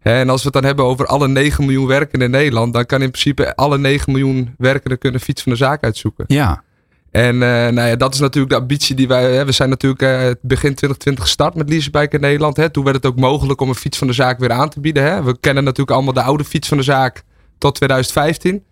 [0.03, 3.03] En als we het dan hebben over alle 9 miljoen werkenden in Nederland, dan kan
[3.03, 6.25] in principe alle 9 miljoen werkenden kunnen fiets van de zaak uitzoeken.
[6.29, 6.63] Ja.
[7.11, 9.47] En eh, nou ja, dat is natuurlijk de ambitie die wij hebben.
[9.47, 12.57] We zijn natuurlijk begin 2020 gestart met Leasebike in Nederland.
[12.57, 12.71] Hè.
[12.71, 15.03] Toen werd het ook mogelijk om een fiets van de zaak weer aan te bieden.
[15.03, 15.23] Hè.
[15.23, 17.23] We kennen natuurlijk allemaal de oude fiets van de zaak
[17.65, 18.63] tot 2015.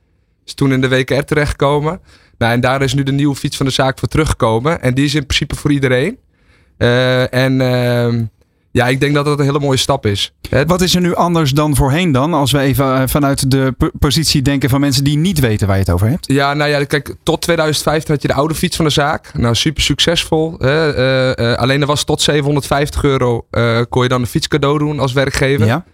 [0.45, 2.01] Is toen in de WKR terechtgekomen.
[2.39, 4.83] Nou, en daar is nu de nieuwe fiets van de zaak voor teruggekomen.
[4.83, 6.19] En die is in principe voor iedereen.
[6.77, 8.25] Eh, en ehm,
[8.71, 10.33] ja, ik denk dat dat een hele mooie stap is.
[10.67, 12.35] Wat is er nu anders dan voorheen dan?
[12.35, 15.83] Als we even eh, vanuit de positie denken van mensen die niet weten waar je
[15.83, 16.33] het over hebt.
[16.33, 19.31] Ja, nou ja, kijk, tot 2015 had je de oude fiets van de zaak.
[19.35, 20.55] Nou, super succesvol.
[20.59, 20.95] Hè?
[21.35, 23.47] Eh, alleen er was tot 750 euro
[23.89, 25.67] kon je dan een fiets cadeau doen als werkgever.
[25.67, 25.85] Ja.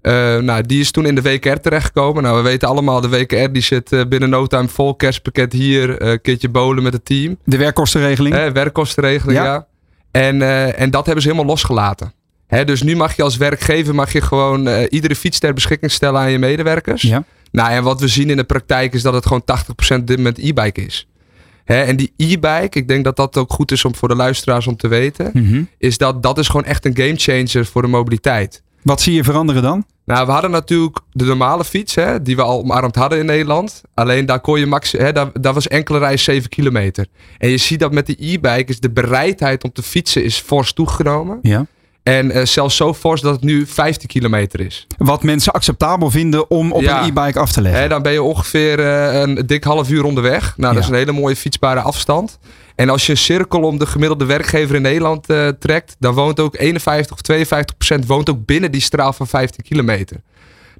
[0.00, 2.22] Eh, nou, die is toen in de WKR terechtgekomen.
[2.22, 4.94] Nou, we weten allemaal, de WKR die zit eh, binnen no time vol.
[4.94, 7.36] Kerstpakket hier, een keertje bolen met het team.
[7.44, 8.52] De werkkostenregeling.
[8.52, 9.44] Werkkostenregeling, Ja.
[9.44, 9.66] ja.
[10.10, 10.42] En,
[10.76, 12.12] en dat hebben ze helemaal losgelaten.
[12.46, 16.20] Hè, dus nu mag je als werkgever mag je gewoon iedere fiets ter beschikking stellen
[16.20, 17.02] aan je medewerkers.
[17.02, 17.24] Ja.
[17.52, 20.38] Nou, en wat we zien in de praktijk is dat het gewoon 80% dit moment
[20.38, 21.08] e-bike is.
[21.64, 24.66] Hè, en die e-bike, ik denk dat dat ook goed is om voor de luisteraars
[24.66, 25.62] om te weten, Mhm.
[25.78, 28.62] is dat dat is gewoon echt een gamechanger voor de mobiliteit.
[28.82, 29.84] Wat zie je veranderen dan?
[30.04, 33.82] Nou, we hadden natuurlijk de normale fiets, hè, die we al omarmd hadden in Nederland.
[33.94, 37.06] Alleen daar kon je max, hè, daar, daar was enkele reis 7 kilometer.
[37.38, 40.72] En je ziet dat met de e-bike is de bereidheid om te fietsen is fors
[40.72, 41.38] toegenomen.
[41.42, 41.66] Ja.
[42.02, 44.86] En eh, zelfs zo fors dat het nu 15 kilometer is.
[44.98, 47.02] Wat mensen acceptabel vinden om op Ja.
[47.02, 47.80] een e-bike af te leggen.
[47.82, 50.54] Hè, dan ben je ongeveer eh, een dik half uur onderweg.
[50.56, 50.88] Nou, dat Ja.
[50.88, 52.38] is een hele mooie fietsbare afstand.
[52.78, 56.40] En als je een cirkel om de gemiddelde werkgever in Nederland eh, trekt, dan woont
[56.40, 60.16] ook 51 of 52 procent woont ook binnen die straal van 15 kilometer.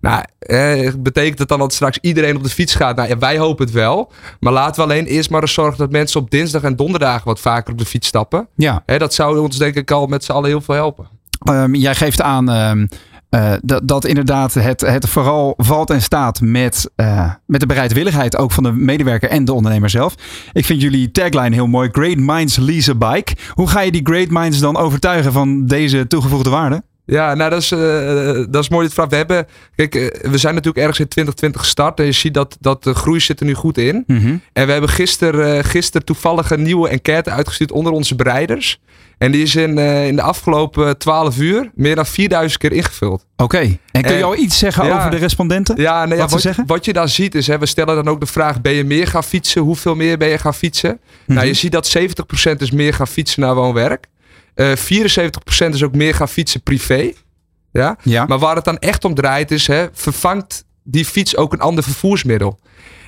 [0.01, 2.97] Nou, eh, betekent het dan dat straks iedereen op de fiets gaat?
[2.97, 4.13] Nou, ja, wij hopen het wel.
[4.41, 7.41] Maar laten we alleen eerst maar eens zorgen dat mensen op dinsdag en donderdag wat
[7.41, 8.49] vaker op de fiets stappen.
[8.57, 11.09] Ja, dat zou ons denk ik al met z'n allen heel veel helpen.
[11.39, 12.87] Ehm, jij geeft aan ehm,
[13.31, 18.37] eh, dat, dat inderdaad het, het vooral valt en staat met, eh, met de bereidwilligheid
[18.37, 20.15] ook van de medewerker en de ondernemer zelf.
[20.53, 21.89] Ik vind jullie tagline heel mooi.
[21.93, 23.33] Great minds lease a bike.
[23.55, 26.83] Hoe ga je die great minds dan overtuigen van deze toegevoegde waarde?
[27.05, 29.09] Ja, nou dat is, eh, dat is mooi dit vraag.
[29.09, 29.93] We hebben, kijk,
[30.31, 33.41] we zijn natuurlijk ergens in 2020 gestart en je ziet dat, dat de groei zit
[33.41, 34.05] er nu goed in.
[34.53, 38.81] En we hebben gisteren gister toevallig een nieuwe enquête uitgestuurd onder onze bereiders.
[39.19, 43.27] En die is in, eh, in de afgelopen 12 uur meer dan 4000 keer ingevuld.
[43.37, 43.59] Oké.
[43.59, 44.97] En kun je En- al iets zeggen ja.
[44.99, 45.81] over de respondenten?
[45.81, 46.67] Ja, nee, ja, Wat ze wat, zeggen?
[46.67, 49.07] wat je dan ziet is, hè, we stellen dan ook de vraag, ben je meer
[49.07, 49.63] gaan fietsen?
[49.63, 51.01] Hoeveel meer ben je gaan fietsen?
[51.27, 54.07] Nou, je ziet dat 70% is meer gaan fietsen naar woon-werk.
[54.55, 57.13] Eh 74% is ook meer gaan fietsen privé.
[57.73, 57.97] Ja?
[58.03, 58.25] Ja.
[58.27, 61.85] Maar waar het dan echt om draait is, hè, vervangt die fiets ook een ander
[61.85, 62.59] vervoersmiddel?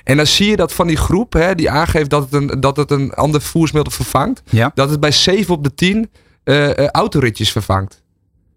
[0.03, 2.77] En dan zie je dat van die groep, hè, die aangeeft dat het, een, dat
[2.77, 4.71] het een ander vervoersmiddel vervangt, Ja.
[4.73, 6.09] dat het bij 7 op de 10
[6.43, 8.01] eh, eh, autoritjes vervangt.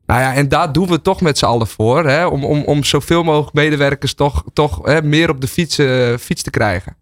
[0.06, 2.06] Nou ja, en daar doen we toch met z'n allen voor.
[2.06, 6.16] Hè, om, om, om zoveel mogelijk medewerkers toch, toch hè, meer op de fiets, eh,
[6.16, 6.96] fiets te krijgen.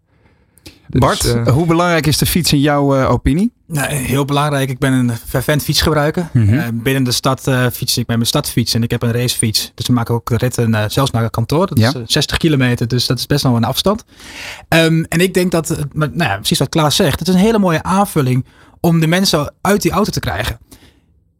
[0.99, 3.51] Dus, Bart, eh, hoe belangrijk is de fiets in jouw eh, opinie?
[3.67, 4.69] Nou, heel belangrijk.
[4.69, 6.29] Ik ben een fervent fietsgebruiker.
[6.33, 6.53] Mhm.
[6.53, 9.71] Eh, binnen de stad eh, fiets ik met mijn stadfiets en ik heb een racefiets.
[9.75, 11.67] Dus we maken ook ritten eh, zelfs naar het kantoor.
[11.67, 11.87] Dat Ja.
[11.87, 14.03] is eh, 60 kilometer, dus dat is best nog een afstand.
[14.67, 17.39] Ehm, en ik denk dat, maar, nou ja, precies wat Klaas zegt, het is een
[17.39, 18.45] hele mooie aanvulling
[18.79, 20.59] om de mensen uit die auto te krijgen.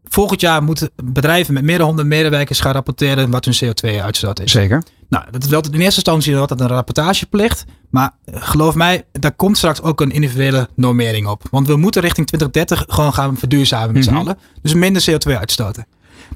[0.03, 4.51] Volgend jaar moeten bedrijven met meer dan 100 medewerkers gaan rapporteren wat hun CO2-uitstoot is.
[4.51, 4.83] Zeker.
[5.09, 7.65] Nou, dat is wel in eerste instantie altijd een rapportageplicht.
[7.93, 11.43] Maar geloof mij, daar komt straks ook een individuele normering op.
[11.51, 14.13] Want we moeten richting 2030 gewoon gaan verduurzamen met Mhm.
[14.13, 14.37] z'n allen.
[14.61, 15.85] Dus minder CO2 uitstoten.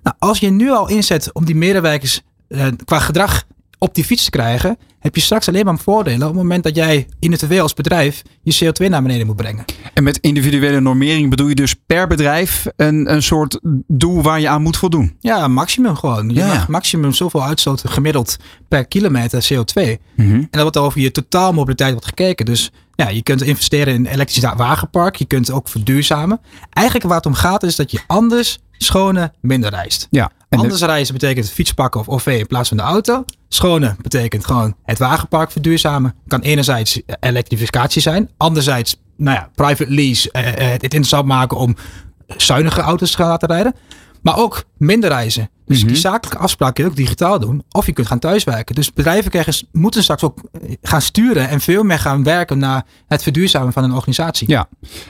[0.04, 3.44] Nou, als je nu al inzet om die medewerkers eh, qua gedrag
[3.80, 6.76] op die fiets te krijgen, heb je straks alleen maar voordelen op het moment dat
[6.76, 9.66] jij individueel als bedrijf je CO2 naar beneden moet brengen.
[9.94, 14.48] En met individuele normering bedoel je dus per bedrijf een, een soort doel waar je
[14.50, 15.16] aan moet voldoen.
[15.20, 16.30] Ja, maximum gewoon.
[16.30, 16.48] Je Ja.
[16.48, 19.82] mag maximum zoveel uitstoten gemiddeld per kilometer CO2.
[20.16, 20.34] Mhm.
[20.34, 22.46] En dat wordt over je totaalmobiliteit wordt gekeken.
[22.46, 25.16] Dus ja, je kunt investeren in een elektrisch wagenpark.
[25.16, 26.40] Je kunt ook verduurzamen.
[26.70, 30.08] Eigenlijk waar het om gaat is dat je anders, schone, minder reist.
[30.12, 30.24] Ja.
[30.50, 33.26] En de- anders reizen betekent fiets pakken of OV in plaats van de auto.
[33.48, 36.16] Schone betekent gewoon het wagenpark verduurzamen.
[36.28, 38.30] Kan enerzijds elektrificatie zijn.
[38.38, 40.32] Anderzijds, nou ja, private lease.
[40.32, 41.76] eh, eh, het interessant maken om
[42.38, 43.76] zuinige auto's te gaan laten rijden.
[44.22, 45.50] Maar ook minder reizen.
[45.68, 45.88] Dus Mhm.
[45.88, 47.64] die zakelijke afspraken kun je ook digitaal doen.
[47.72, 48.76] Of je kunt gaan thuiswerken.
[48.76, 51.50] Dus bedrijven krijgen, moeten straks ook eh, gaan sturen.
[51.50, 54.50] En veel meer gaan werken naar het verduurzamen van een organisatie.
[54.50, 54.68] Ja,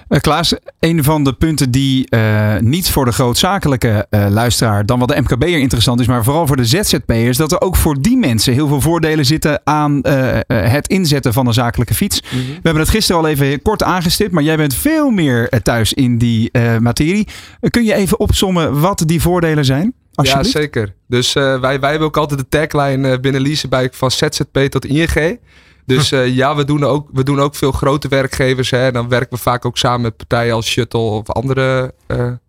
[0.08, 5.08] Eh, Klaas, een van de punten die eh, niet voor de grootzakelijke luisteraar dan wel
[5.08, 8.53] de MKB'er interessant is, maar vooral voor de ZZP'ers, dat er ook voor die mensen
[8.53, 9.99] heel veel voordelen zitten aan
[10.47, 12.22] het inzetten van een zakelijke fiets.
[12.22, 12.36] Mhm.
[12.45, 16.18] We hebben het gisteren al even kort aangestipt, maar jij bent veel meer thuis in
[16.18, 17.28] die materie.
[17.70, 19.93] Kun je even opsommen wat die voordelen zijn?
[20.24, 20.93] Ja, zeker.
[21.07, 24.86] Dus eh, wij, wij hebben ook altijd de tagline eh, binnen Leasebike van ZZP tot
[24.86, 25.39] ING.
[25.86, 28.70] Dus eh, ja, we doen, ook, we doen ook veel grote werkgevers.
[28.70, 28.91] Hè.
[28.91, 31.93] Dan werken we vaak ook samen met partijen als Shuttle of andere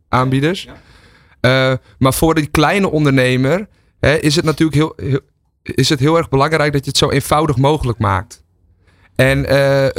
[0.08, 0.68] aanbieders.
[1.98, 3.68] Maar voor die kleine ondernemer
[4.00, 5.20] hè, is het natuurlijk heel, heel,
[5.62, 8.44] is het heel erg belangrijk dat je het zo eenvoudig mogelijk maakt.
[9.14, 9.46] En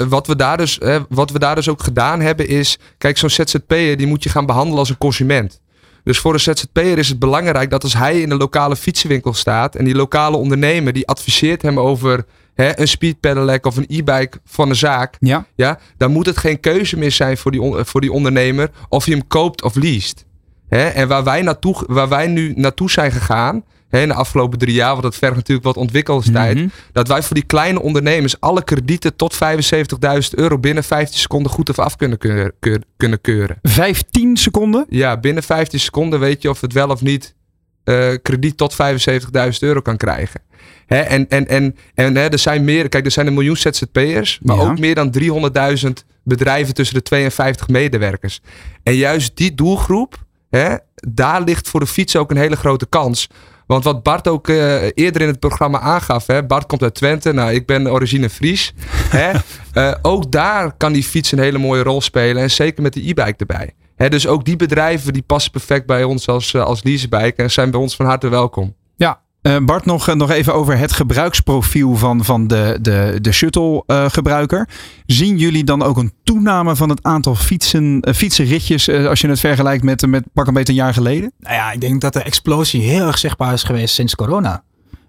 [0.10, 2.80] wat, we daar dus, wat we daar dus ook gedaan hebben is...
[2.98, 5.62] Kijk, zo'n ZZP'er die moet je gaan behandelen als een consument.
[6.04, 9.76] Dus voor een ZZP'er is het belangrijk dat als hij in een lokale fietsenwinkel staat...
[9.76, 14.40] en die lokale ondernemer die adviseert hem over hè, een speed pedelec of een e-bike
[14.46, 15.16] van een zaak...
[15.20, 19.06] Ja, Ja, dan moet het geen keuze meer zijn voor die, voor die ondernemer of
[19.06, 20.26] je hem koopt of leest.
[20.70, 20.88] Hè?
[20.88, 24.74] En waar wij, naartoe, waar wij nu naartoe zijn gegaan, hè, in de afgelopen drie
[24.74, 26.68] jaar, want dat vergt natuurlijk wat ontwikkelingstijd, Mhm.
[26.92, 31.70] dat wij voor die kleine ondernemers alle kredieten tot 75.000 euro binnen 15 seconden goed
[31.70, 33.58] of af kunnen, keur- keur- kunnen keuren.
[33.64, 34.86] 15 seconden?
[34.90, 37.36] Ja, binnen 15 seconden weet je of het wel of niet
[37.84, 40.42] eh, krediet tot 75.000 euro kan krijgen.
[40.86, 44.40] Hè, en en, en, en hè, er zijn meer, kijk, er zijn een miljoen ZZP'ers,
[44.42, 44.62] maar Ja.
[44.62, 48.42] ook meer dan 300.000 bedrijven tussen de 52 medewerkers.
[48.84, 53.28] En juist die doelgroep, hè, daar ligt voor de fiets ook een hele grote kans.
[53.70, 57.34] Want wat Bart ook eh, eerder in het programma aangaf, hè, Bart komt uit Twente,
[57.34, 58.74] nou ik ben origine Fries.
[59.20, 59.32] hè,
[59.74, 63.00] eh, ook daar kan die fiets een hele mooie rol spelen en zeker met de
[63.00, 63.74] e-bike erbij.
[63.96, 67.52] Hè, dus ook die bedrijven die passen perfect bij ons als, eh, als leasebike en
[67.52, 68.76] zijn bij ons van harte welkom.
[69.42, 74.70] Eh, Bart, nog, eh, nog even over het gebruiksprofiel van, van de, de, de shuttle-gebruiker.
[75.06, 79.40] Zien jullie dan ook een toename van het aantal fietsen, eh, fietsenritjes als je het
[79.40, 81.32] vergelijkt met, met pak een beetje een jaar geleden?
[81.40, 84.64] Nou ja, ik denk dat de explosie heel erg zichtbaar is geweest sinds corona.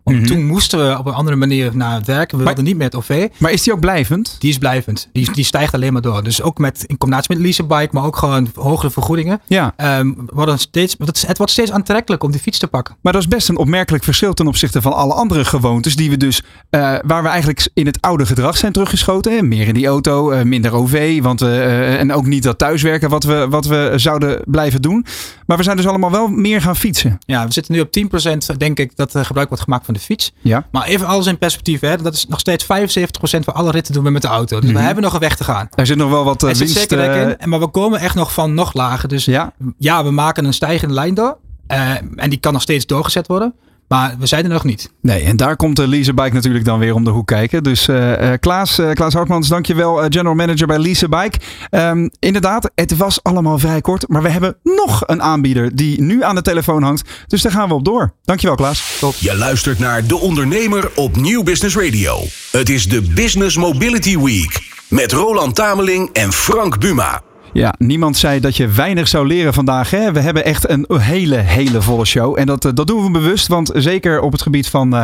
[0.04, 0.26] Want Mhm.
[0.26, 2.30] toen moesten we op een andere manier naar het werk.
[2.30, 3.28] We Maar- wilden niet met OV.
[3.38, 4.36] Maar is die ook blijvend?
[4.38, 5.08] Die is blijvend.
[5.12, 6.22] Die, die stijgt alleen maar door.
[6.22, 9.40] Dus ook met, in combinatie met leasebike, maar ook gewoon hogere vergoedingen.
[9.46, 12.96] Ja, Ehm, worden steeds, het, het wordt steeds aantrekkelijk om die fiets te pakken.
[13.00, 16.16] maar dat is best een opmerkelijk verschil ten opzichte van alle andere gewoontes die we
[16.16, 19.32] dus, eh, waar we eigenlijk in het oude gedrag zijn teruggeschoten.
[19.36, 19.42] Hè?
[19.42, 23.24] Meer in die auto, eh, minder OV, want, eh, en ook niet dat thuiswerken wat
[23.24, 25.06] we, wat we zouden blijven doen.
[25.46, 27.18] Maar we zijn dus allemaal wel meer gaan fietsen.
[27.26, 30.00] Ja, we zitten nu op 10% denk ik dat er gebruik wordt gemaakt van de
[30.00, 30.32] fiets.
[30.40, 30.66] Ja.
[30.70, 31.80] Maar even alles in perspectief.
[31.80, 32.66] Hè, dat is nog steeds 75%
[33.20, 34.60] van alle ritten doen we met de auto.
[34.60, 35.68] Dus we hebben nog een weg te gaan.
[35.74, 36.74] Er zit nog wel wat eh, winst.
[36.74, 37.48] zeker in.
[37.48, 39.08] Maar we komen echt nog van nog lager.
[39.08, 41.38] Dus ja, ja, we maken een stijgende lijn door.
[41.66, 43.54] Eh, en die kan nog steeds doorgezet worden.
[43.92, 44.90] Maar we zijn er nog niet.
[45.02, 47.62] Nee, en daar komt de Leasebike natuurlijk dan weer om de hoek kijken.
[47.62, 51.38] Dus eh, eh, Klaas, eh, Klaas Hartmans, dankjewel, eh, General Manager bij Leasebike.
[51.70, 56.22] Ehm inderdaad, het was allemaal vrij kort, maar we hebben nog een aanbieder die nu
[56.24, 57.10] aan de telefoon hangt.
[57.26, 58.14] Dus daar gaan we op door.
[58.24, 59.00] Dankjewel Klaas.
[59.18, 62.18] Je luistert naar De Ondernemer op Nieuw Business Radio.
[62.50, 64.68] Het is de Business Mobility Week.
[64.88, 67.22] Met Roland Tameling en Frank Buma.
[67.52, 69.90] Ja, niemand zei dat je weinig zou leren vandaag.
[69.90, 70.12] Hè?
[70.12, 72.38] We hebben echt een hele, hele volle show.
[72.38, 75.02] En dat, eh, dat doen we bewust, want zeker op het gebied van eh,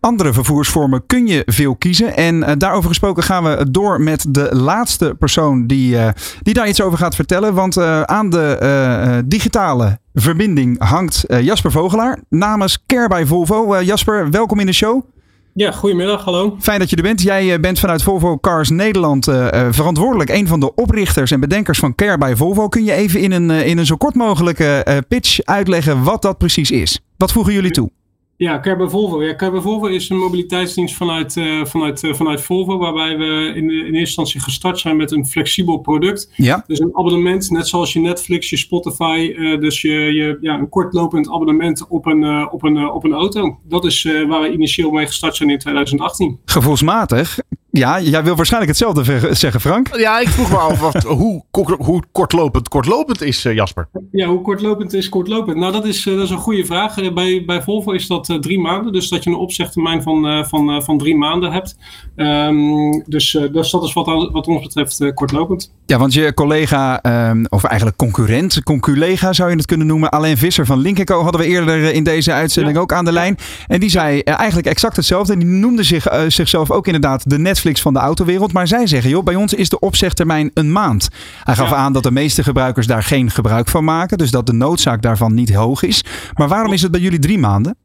[0.00, 2.16] andere vervoersvormen kun je veel kiezen.
[2.16, 5.96] En eh, daarover gesproken gaan we door met de laatste persoon die,
[6.42, 7.54] die daar iets over gaat vertellen.
[7.54, 13.82] Want aan de digitale verbinding hangt Jasper Vogelaar namens Care by Volvo.
[13.82, 15.15] Jasper, welkom in de show.
[15.56, 16.56] Ja, goedemiddag, hallo.
[16.60, 17.22] Fijn dat je er bent.
[17.22, 20.30] Jij eh, bent vanuit Volvo Cars Nederland eh, eh, verantwoordelijk.
[20.30, 22.68] Een van de oprichters en bedenkers van Care by Volvo.
[22.68, 26.70] Kun je even in een, in een zo kort mogelijke pitch uitleggen wat dat precies
[26.70, 27.00] is?
[27.16, 27.90] Wat voegen jullie toe?
[28.38, 29.22] Ja, Care by Volvo.
[29.22, 33.70] Ja, Volvo is een mobiliteitsdienst vanuit, eh, vanuit, eh, vanuit Volvo, waarbij we in, in
[33.70, 36.32] eerste instantie gestart zijn met een flexibel product.
[36.34, 40.58] Ja, Dus een abonnement, net zoals je Netflix, je Spotify, eh, dus je, je, ja,
[40.58, 43.58] een kortlopend abonnement op een, op een, op een auto.
[43.62, 46.38] Dat is waar we initieel mee gestart zijn in 2018.
[46.44, 47.38] gevoelsmatig.
[47.76, 49.96] Ja, jij wil waarschijnlijk hetzelfde zeggen, Frank.
[49.96, 51.42] Ja, ik vroeg me af wat, hoe,
[51.78, 53.88] hoe kortlopend kortlopend is, eh, Jasper.
[54.10, 55.56] Ja, hoe kortlopend is kortlopend?
[55.56, 56.98] Nou, dat is, eh, dat is een goede vraag.
[56.98, 58.92] Eh, bij, bij Volvo is dat drie maanden.
[58.92, 61.76] Dus dat je een opzegtermijn van, eh, van, eh, van drie maanden hebt.
[62.16, 65.72] Ehm, dus, eh, dus dat is wat, wat ons betreft eh, kortlopend.
[65.86, 70.10] Ja, want je collega, ehm, of eigenlijk concurrent, conculega zou je het kunnen noemen.
[70.10, 72.82] Alain Visser van Linkenco hadden we eerder in deze uitzending Ja.
[72.82, 73.36] ook aan de lijn.
[73.66, 75.32] En die zei eigenlijk exact hetzelfde.
[75.32, 78.52] En die noemde zich, eh, zichzelf ook inderdaad de Netflix van de autowereld.
[78.52, 81.08] Maar zij zeggen, joh, bij ons is de opzegtermijn een maand.
[81.44, 81.76] Hij gaf Ja.
[81.76, 84.18] aan dat de meeste gebruikers daar geen gebruik van maken.
[84.18, 86.04] Dus dat de noodzaak daarvan niet hoog is.
[86.34, 87.76] Maar waarom is het bij jullie drie maanden?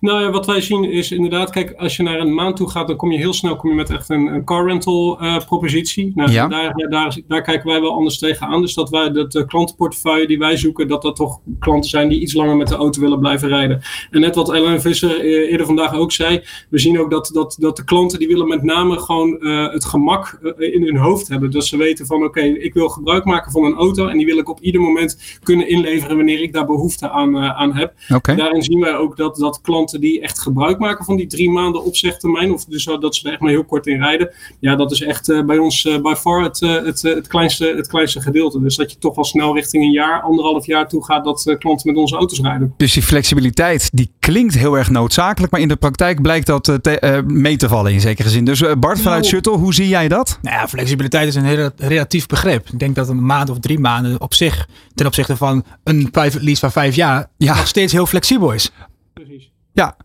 [0.00, 2.86] Nou ja, wat wij zien is inderdaad, kijk, als je naar een maand toe gaat,
[2.86, 6.12] dan kom je heel snel kom je met echt een, een car rental eh, propositie.
[6.14, 6.48] Nou, Ja.
[6.48, 8.60] daar, daar, daar kijken wij wel anders tegenaan.
[8.60, 12.20] Dus dat wij dat de klantenportefeuille die wij zoeken, dat dat toch klanten zijn die
[12.20, 13.82] iets langer met de auto willen blijven rijden.
[14.10, 17.56] En net wat Ellen Visser eh, eerder vandaag ook zei, we zien ook dat, dat,
[17.58, 21.28] dat de klanten die willen met name gewoon eh, het gemak eh, in hun hoofd
[21.28, 21.50] hebben.
[21.50, 24.38] Dat ze weten van oké, ik wil gebruik maken van een auto en die wil
[24.38, 27.92] ik op ieder moment kunnen inleveren wanneer ik daar behoefte aan, eh, aan heb.
[28.36, 31.84] Daarin zien wij ook dat, dat klanten die echt gebruik maken van die drie maanden
[31.84, 35.00] opzegtermijn, of dus dat ze er echt maar heel kort in rijden, ja, dat is
[35.02, 38.20] echt eh, bij ons eh, by far het, eh, het, eh, het, kleinste, het kleinste
[38.20, 38.60] gedeelte.
[38.60, 41.58] Dus dat je toch al snel richting een jaar, anderhalf jaar toe gaat dat eh,
[41.58, 42.74] klanten met onze auto's rijden.
[42.76, 45.52] Dus die flexibiliteit, die klinkt heel erg noodzakelijk.
[45.52, 48.44] Maar in de praktijk blijkt dat eh, te- eh, mee te vallen in zekere zin.
[48.44, 49.32] Dus eh, Bart vanuit Nou.
[49.34, 50.38] Shuttle, hoe zie jij dat?
[50.42, 52.68] Nou ja, flexibiliteit is een heel relatief begrip.
[52.72, 56.44] Ik denk dat een maand of drie maanden op zich, ten opzichte van een private
[56.44, 57.56] lease van vijf jaar, Ja.
[57.56, 58.72] nog steeds heel flexibel is.
[59.14, 59.50] Precies.
[59.80, 59.96] Ja.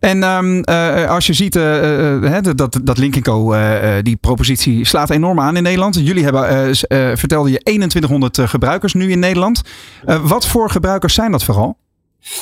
[0.00, 4.84] En ehm, eh, als je ziet eh, eh, dat, dat Link Co, eh, die propositie
[4.84, 5.94] slaat enorm aan in Nederland.
[5.94, 6.76] Jullie hebben,
[7.18, 9.62] vertelde je, 2100 eh, gebruikers nu in Nederland.
[10.22, 11.76] Wat voor gebruikers zijn dat vooral?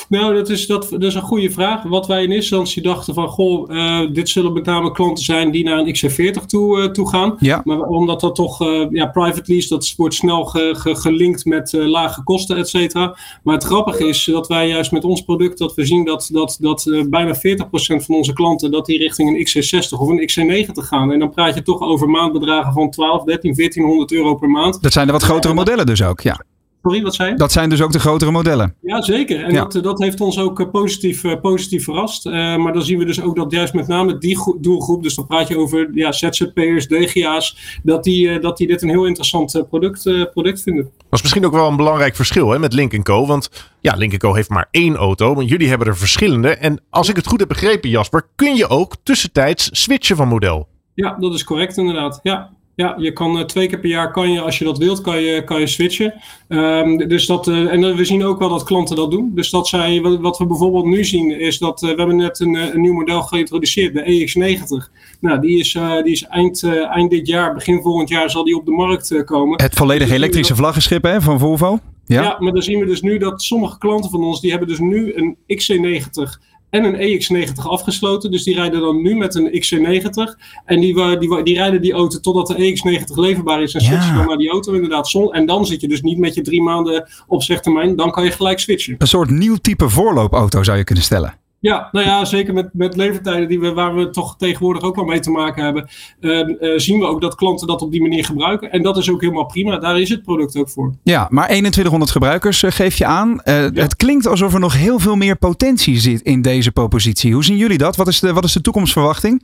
[0.09, 1.83] Nou, dat is, dat, dat is een goede vraag.
[1.83, 5.51] Wat wij in eerste instantie dachten van, goh, eh, dit zullen met name klanten zijn
[5.51, 7.35] die naar een XC40 toe, eh, toe gaan.
[7.39, 7.61] Ja.
[7.63, 11.71] Maar omdat dat toch, eh, ja, private lease, dat wordt snel ge- ge- gelinkt met
[11.73, 13.17] lage kosten, et cetera.
[13.43, 16.57] Maar het grappige is dat wij juist met ons product, dat we zien dat, dat,
[16.59, 21.11] dat bijna 40% van onze klanten, dat die richting een XC60 of een XC90 gaan.
[21.11, 24.81] En dan praat je toch over maandbedragen van 12, 13, 1400 euro per maand.
[24.81, 26.21] Dat zijn de wat grotere modellen dus ook.
[26.21, 26.41] Ja.
[26.87, 27.35] Sorry, wat zei je?
[27.35, 28.75] Dat zijn dus ook de grotere modellen.
[28.81, 29.43] Ja, zeker.
[29.43, 29.65] En Ja.
[29.65, 32.25] Dat, dat heeft ons ook eh, positief, eh, positief verrast.
[32.25, 35.15] Eh, maar dan zien we dus ook dat juist met name die gro- doelgroep, dus
[35.15, 39.05] dan praat je over ja, ZZP'ers, DGA's, dat die, eh, dat die dit een heel
[39.05, 40.83] interessant eh, product, eh, product vinden.
[40.83, 43.25] Dat is misschien ook wel een belangrijk verschil hè, met Link Co.
[43.25, 46.49] Want ja, Link Co heeft maar één auto, maar jullie hebben er verschillende.
[46.55, 50.67] En als ik het goed heb begrepen, Jasper, kun je ook tussentijds switchen van model.
[50.93, 52.19] Ja, dat is correct inderdaad.
[52.23, 52.49] Ja.
[52.77, 55.21] Ja, je kan eh, twee keer per jaar kan je, als je dat wilt, kan
[55.21, 56.13] je, kan je switchen.
[56.47, 59.31] Ehm, dus dat, eh, en we zien ook wel dat klanten dat doen.
[59.35, 62.81] Dus dat zij, wat, we bijvoorbeeld nu zien, is dat we hebben net een, een
[62.81, 64.91] nieuw model geïntroduceerd, de EX90.
[65.19, 65.71] Nou, die is,
[66.03, 69.61] die is eind, eind dit jaar, begin volgend jaar zal die op de markt komen.
[69.61, 71.79] Het volledig elektrische vlaggenschip hè, van Volvo?
[72.05, 72.21] Ja?
[72.21, 74.79] ja, maar dan zien we dus nu dat sommige klanten van ons, die hebben dus
[74.79, 78.31] nu een XC90 en een EX90 afgesloten.
[78.31, 80.39] Dus die rijden dan nu met een XC90.
[80.65, 83.73] En die, die, die rijden die auto totdat de EX90 leverbaar is.
[83.73, 83.87] En ja.
[83.87, 85.09] switchen dan naar die auto inderdaad.
[85.09, 85.33] Zon.
[85.33, 87.95] En dan zit je dus niet met je drie maanden opzegtermijn.
[87.95, 88.95] Dan kan je gelijk switchen.
[88.97, 91.37] Een soort nieuw type voorloopauto zou je kunnen stellen.
[91.59, 95.05] Ja, nou ja, zeker met, met levertijden die we, waar we toch tegenwoordig ook wel
[95.05, 95.89] mee te maken hebben,
[96.19, 98.71] uh, zien we ook dat klanten dat op die manier gebruiken.
[98.71, 99.77] En dat is ook helemaal prima.
[99.77, 100.93] Daar is het product ook voor.
[101.03, 103.39] Ja, maar 2100 gebruikers uh, geef je aan.
[103.43, 107.33] Het klinkt alsof er nog heel veel meer potentie zit in deze propositie.
[107.33, 107.95] Hoe zien jullie dat?
[107.95, 109.41] Wat is de, wat is de toekomstverwachting?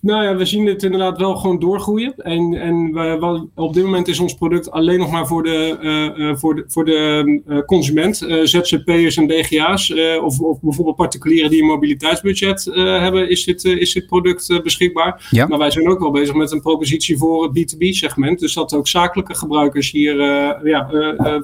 [0.00, 2.14] Nou ja, we zien het inderdaad wel gewoon doorgroeien.
[2.16, 5.78] En, en we, op dit moment is ons product alleen nog maar voor de,
[6.16, 8.22] uh, voor de, voor de uh, consument.
[8.22, 9.92] Uh, ZZP'ers en DGA's
[10.22, 15.28] of, of bijvoorbeeld particulieren die een mobiliteitsbudget hebben, is dit, is dit product beschikbaar.
[15.30, 15.46] Ja.
[15.46, 18.38] Maar wij zijn ook wel bezig met een propositie voor het B2B-segment.
[18.38, 20.16] Dus dat ook zakelijke gebruikers hier
[20.64, 20.88] ja,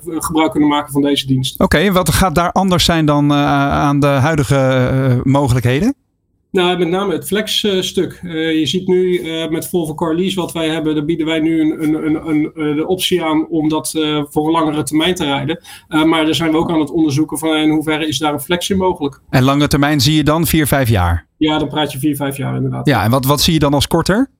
[0.04, 1.60] gebruik kunnen maken van deze dienst.
[1.60, 5.94] Oké, wat gaat daar anders zijn dan aan de huidige mogelijkheden?
[6.56, 8.20] Nou, met name het flex-stuk.
[8.22, 11.40] Uh, je ziet nu uh, met Volvo Car Lease wat wij hebben, daar bieden wij
[11.40, 15.14] nu een, een, een, een de optie aan om dat uh, voor een langere termijn
[15.14, 15.62] te rijden.
[15.88, 18.70] maar daar zijn we ook aan het onderzoeken van in hoeverre is daar een flex
[18.70, 19.20] in mogelijk.
[19.30, 21.26] En lange termijn zie je dan 4, 5 jaar?
[21.36, 22.86] Ja, dan praat je 4, 5 jaar inderdaad.
[22.86, 24.30] Ja, en wat, wat zie je dan als korter?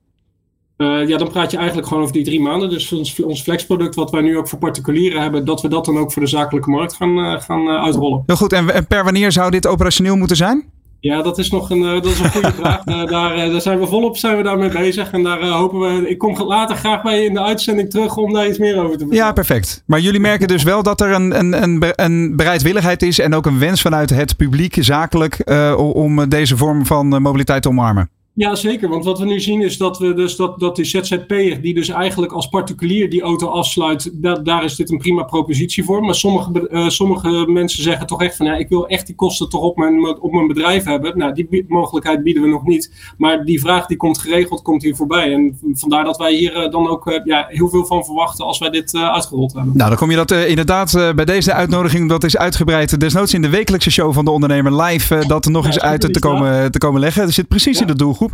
[0.77, 2.69] Uh, ja, dan praat je eigenlijk gewoon over die drie maanden.
[2.69, 5.97] Dus ons, ons flexproduct, wat wij nu ook voor particulieren hebben, dat we dat dan
[5.97, 8.23] ook voor de zakelijke markt gaan, uh, gaan uh, uitrollen.
[8.25, 8.53] Heel goed.
[8.53, 10.75] En, en per wanneer zou dit operationeel moeten zijn?
[10.99, 12.85] Ja, dat is nog een, uh, dat is een goede vraag.
[12.85, 15.11] Uh, daar, uh, daar zijn we volop zijn we daarmee bezig.
[15.11, 16.09] En daar hopen we.
[16.09, 18.91] Ik kom later graag bij je in de uitzending terug om daar iets meer over
[18.91, 19.25] te vertellen.
[19.25, 19.83] Ja, perfect.
[19.85, 23.45] Maar jullie merken dus wel dat er een, een, een, een bereidwilligheid is en ook
[23.45, 28.09] een wens vanuit het publiek zakelijk om deze vorm van mobiliteit te omarmen.
[28.37, 28.89] Ja, zeker.
[28.89, 31.89] Want wat we nu zien is dat we dus dat, dat die ZZP'er, die dus
[31.89, 36.03] eigenlijk als particulier die auto afsluit, da daar is dit een prima propositie voor.
[36.03, 39.49] Maar sommige, uh, sommige mensen zeggen toch echt van ja, ik wil echt die kosten
[39.49, 41.17] toch op mijn, op mijn bedrijf hebben.
[41.17, 43.13] Nou, die mogelijkheid bieden we nog niet.
[43.17, 45.33] Maar die vraag die komt geregeld, komt hier voorbij.
[45.33, 48.59] En vandaar dat wij hier uh, dan ook uh, ja, heel veel van verwachten als
[48.59, 49.77] wij dit uitgerold hebben.
[49.77, 53.49] Nou, dan kom je dat inderdaad bij deze uitnodiging, dat is uitgebreid, desnoods in de
[53.49, 56.77] wekelijkse show van de ondernemer live, dat er nog ja, eens uit te komen, te
[56.77, 57.23] komen leggen.
[57.23, 57.81] Er zit precies ja.
[57.81, 58.26] in de doelgroep.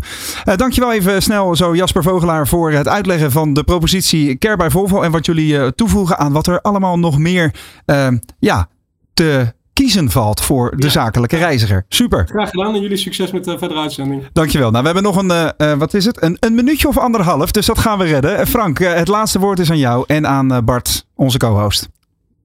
[0.46, 4.68] Uh, dankjewel even snel zo Jasper Vogelaar voor het uitleggen van de propositie Care by
[4.70, 5.02] Volvo.
[5.02, 8.08] En wat jullie uh, toevoegen aan wat er allemaal nog meer uh,
[8.40, 8.68] ja,
[9.14, 10.92] te kiezen valt voor de ja.
[10.92, 11.86] zakelijke reiziger.
[11.88, 12.28] Super.
[12.28, 14.24] Graag gedaan en jullie succes met de verdere uitzending.
[14.34, 14.70] Dankjewel.
[14.72, 16.24] Nou, we hebben nog een, uh, wat is het?
[16.24, 18.48] Een, een minuutje of anderhalf, dus dat gaan we redden.
[18.48, 21.90] Frank, uh, het laatste woord is aan jou en aan uh, Bart, onze co-host.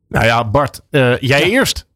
[0.09, 1.39] Nou ja, Bart, jij ja.
[1.39, 1.87] eerst.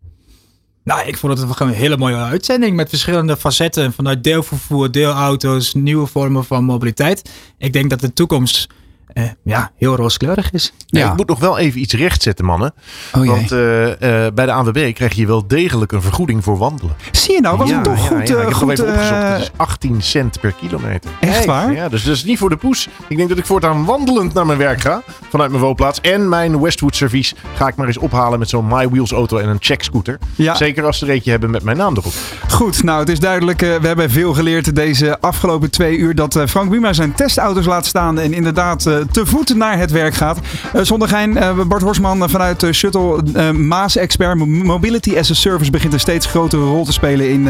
[0.84, 3.92] Nou, ik vond het een hele mooie uitzending met verschillende facetten.
[3.92, 7.30] Vanuit deelvervoer, deelauto's, nieuwe vormen van mobiliteit.
[7.58, 8.66] Ik denk dat de toekomst
[9.14, 10.72] uh, ja, heel rooskleurig is.
[10.86, 11.10] Ja.
[11.10, 12.74] ik moet nog wel even iets rechtzetten, mannen.
[13.14, 13.94] Oh, Want uh, uh,
[14.34, 16.94] bij de ANWB krijg je wel degelijk een vergoeding voor wandelen.
[17.10, 18.28] Zie je nou, was ja, het toch ja, goed?
[18.28, 19.22] Ja, ik heb goed, even opgezocht.
[19.22, 21.10] Het is 18 cent per kilometer.
[21.20, 21.72] Echt waar?
[21.72, 22.88] Ja, dus dat is niet voor de poes.
[23.08, 25.02] Ik denk dat ik voortaan wandelend naar mijn werk ga.
[25.28, 26.00] Vanuit mijn woonplaats.
[26.00, 29.48] En mijn Westwood servies ga ik maar eens ophalen met zo'n My Wheels auto en
[29.48, 30.18] een check scooter.
[30.34, 30.54] Ja.
[30.54, 32.12] Zeker als ze er eentje hebben met mijn naam erop.
[32.48, 33.60] Goed, nou het is duidelijk.
[33.60, 36.14] we hebben veel geleerd deze afgelopen twee uur.
[36.14, 38.18] Dat Frank Buma zijn testauto's laat staan.
[38.18, 40.38] En inderdaad te voet naar het werk gaat.
[40.82, 45.92] Zonder gein, uh, Bart Horsman vanuit uh, Shuttle Maas Expert Mobility as a Service begint
[45.92, 47.48] een steeds grotere rol te spelen in,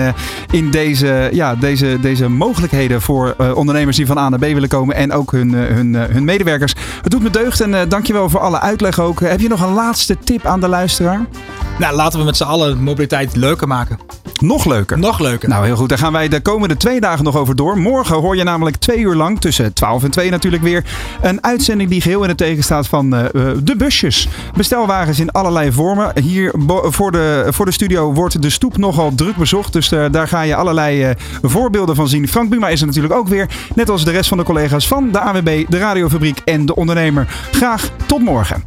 [0.51, 4.97] in deze, ja, deze, deze mogelijkheden voor ondernemers die van A naar B willen komen
[4.97, 6.75] en ook hun, hun, hun medewerkers.
[7.03, 9.21] Het doet me deugd en dankjewel voor alle uitleg ook.
[9.21, 11.27] Heb je nog een laatste tip aan de luisteraar?
[11.79, 13.99] Nou, laten we met z'n allen mobiliteit leuker maken.
[14.43, 14.99] Nog leuker?
[14.99, 15.49] Nog leuker.
[15.49, 15.89] Nou, heel goed.
[15.89, 17.79] Daar gaan wij de komende twee dagen nog over door.
[17.79, 20.85] Morgen hoor je namelijk twee uur lang, tussen 12 en 2 natuurlijk weer,
[21.21, 23.25] een uitzending die geheel in het teken staat van uh,
[23.63, 24.29] de busjes.
[24.57, 26.21] Bestelwagens in allerlei vormen.
[26.21, 29.73] Hier voor de, voor de studio wordt de stoep nogal druk bezocht.
[29.73, 32.29] Dus uh, daar ga je allerlei uh, voorbeelden van zien.
[32.29, 33.49] Frank Buma is er natuurlijk ook weer.
[33.75, 37.27] Net als de rest van de collega's van de AWB, de Radiofabriek en de Ondernemer.
[37.51, 38.65] Graag tot morgen.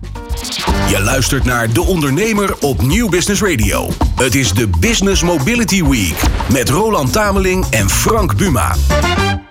[0.90, 3.90] Je luistert naar De Ondernemer op Nieuw Business Radio.
[4.16, 6.22] Het is de Business Mobility Week
[6.52, 8.76] met Roland Tameling en Frank Buma.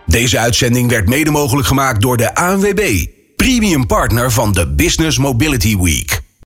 [0.07, 5.77] Deze uitzending werd mede mogelijk gemaakt door de ANWB, premium partner van de Business Mobility
[5.77, 6.24] Week.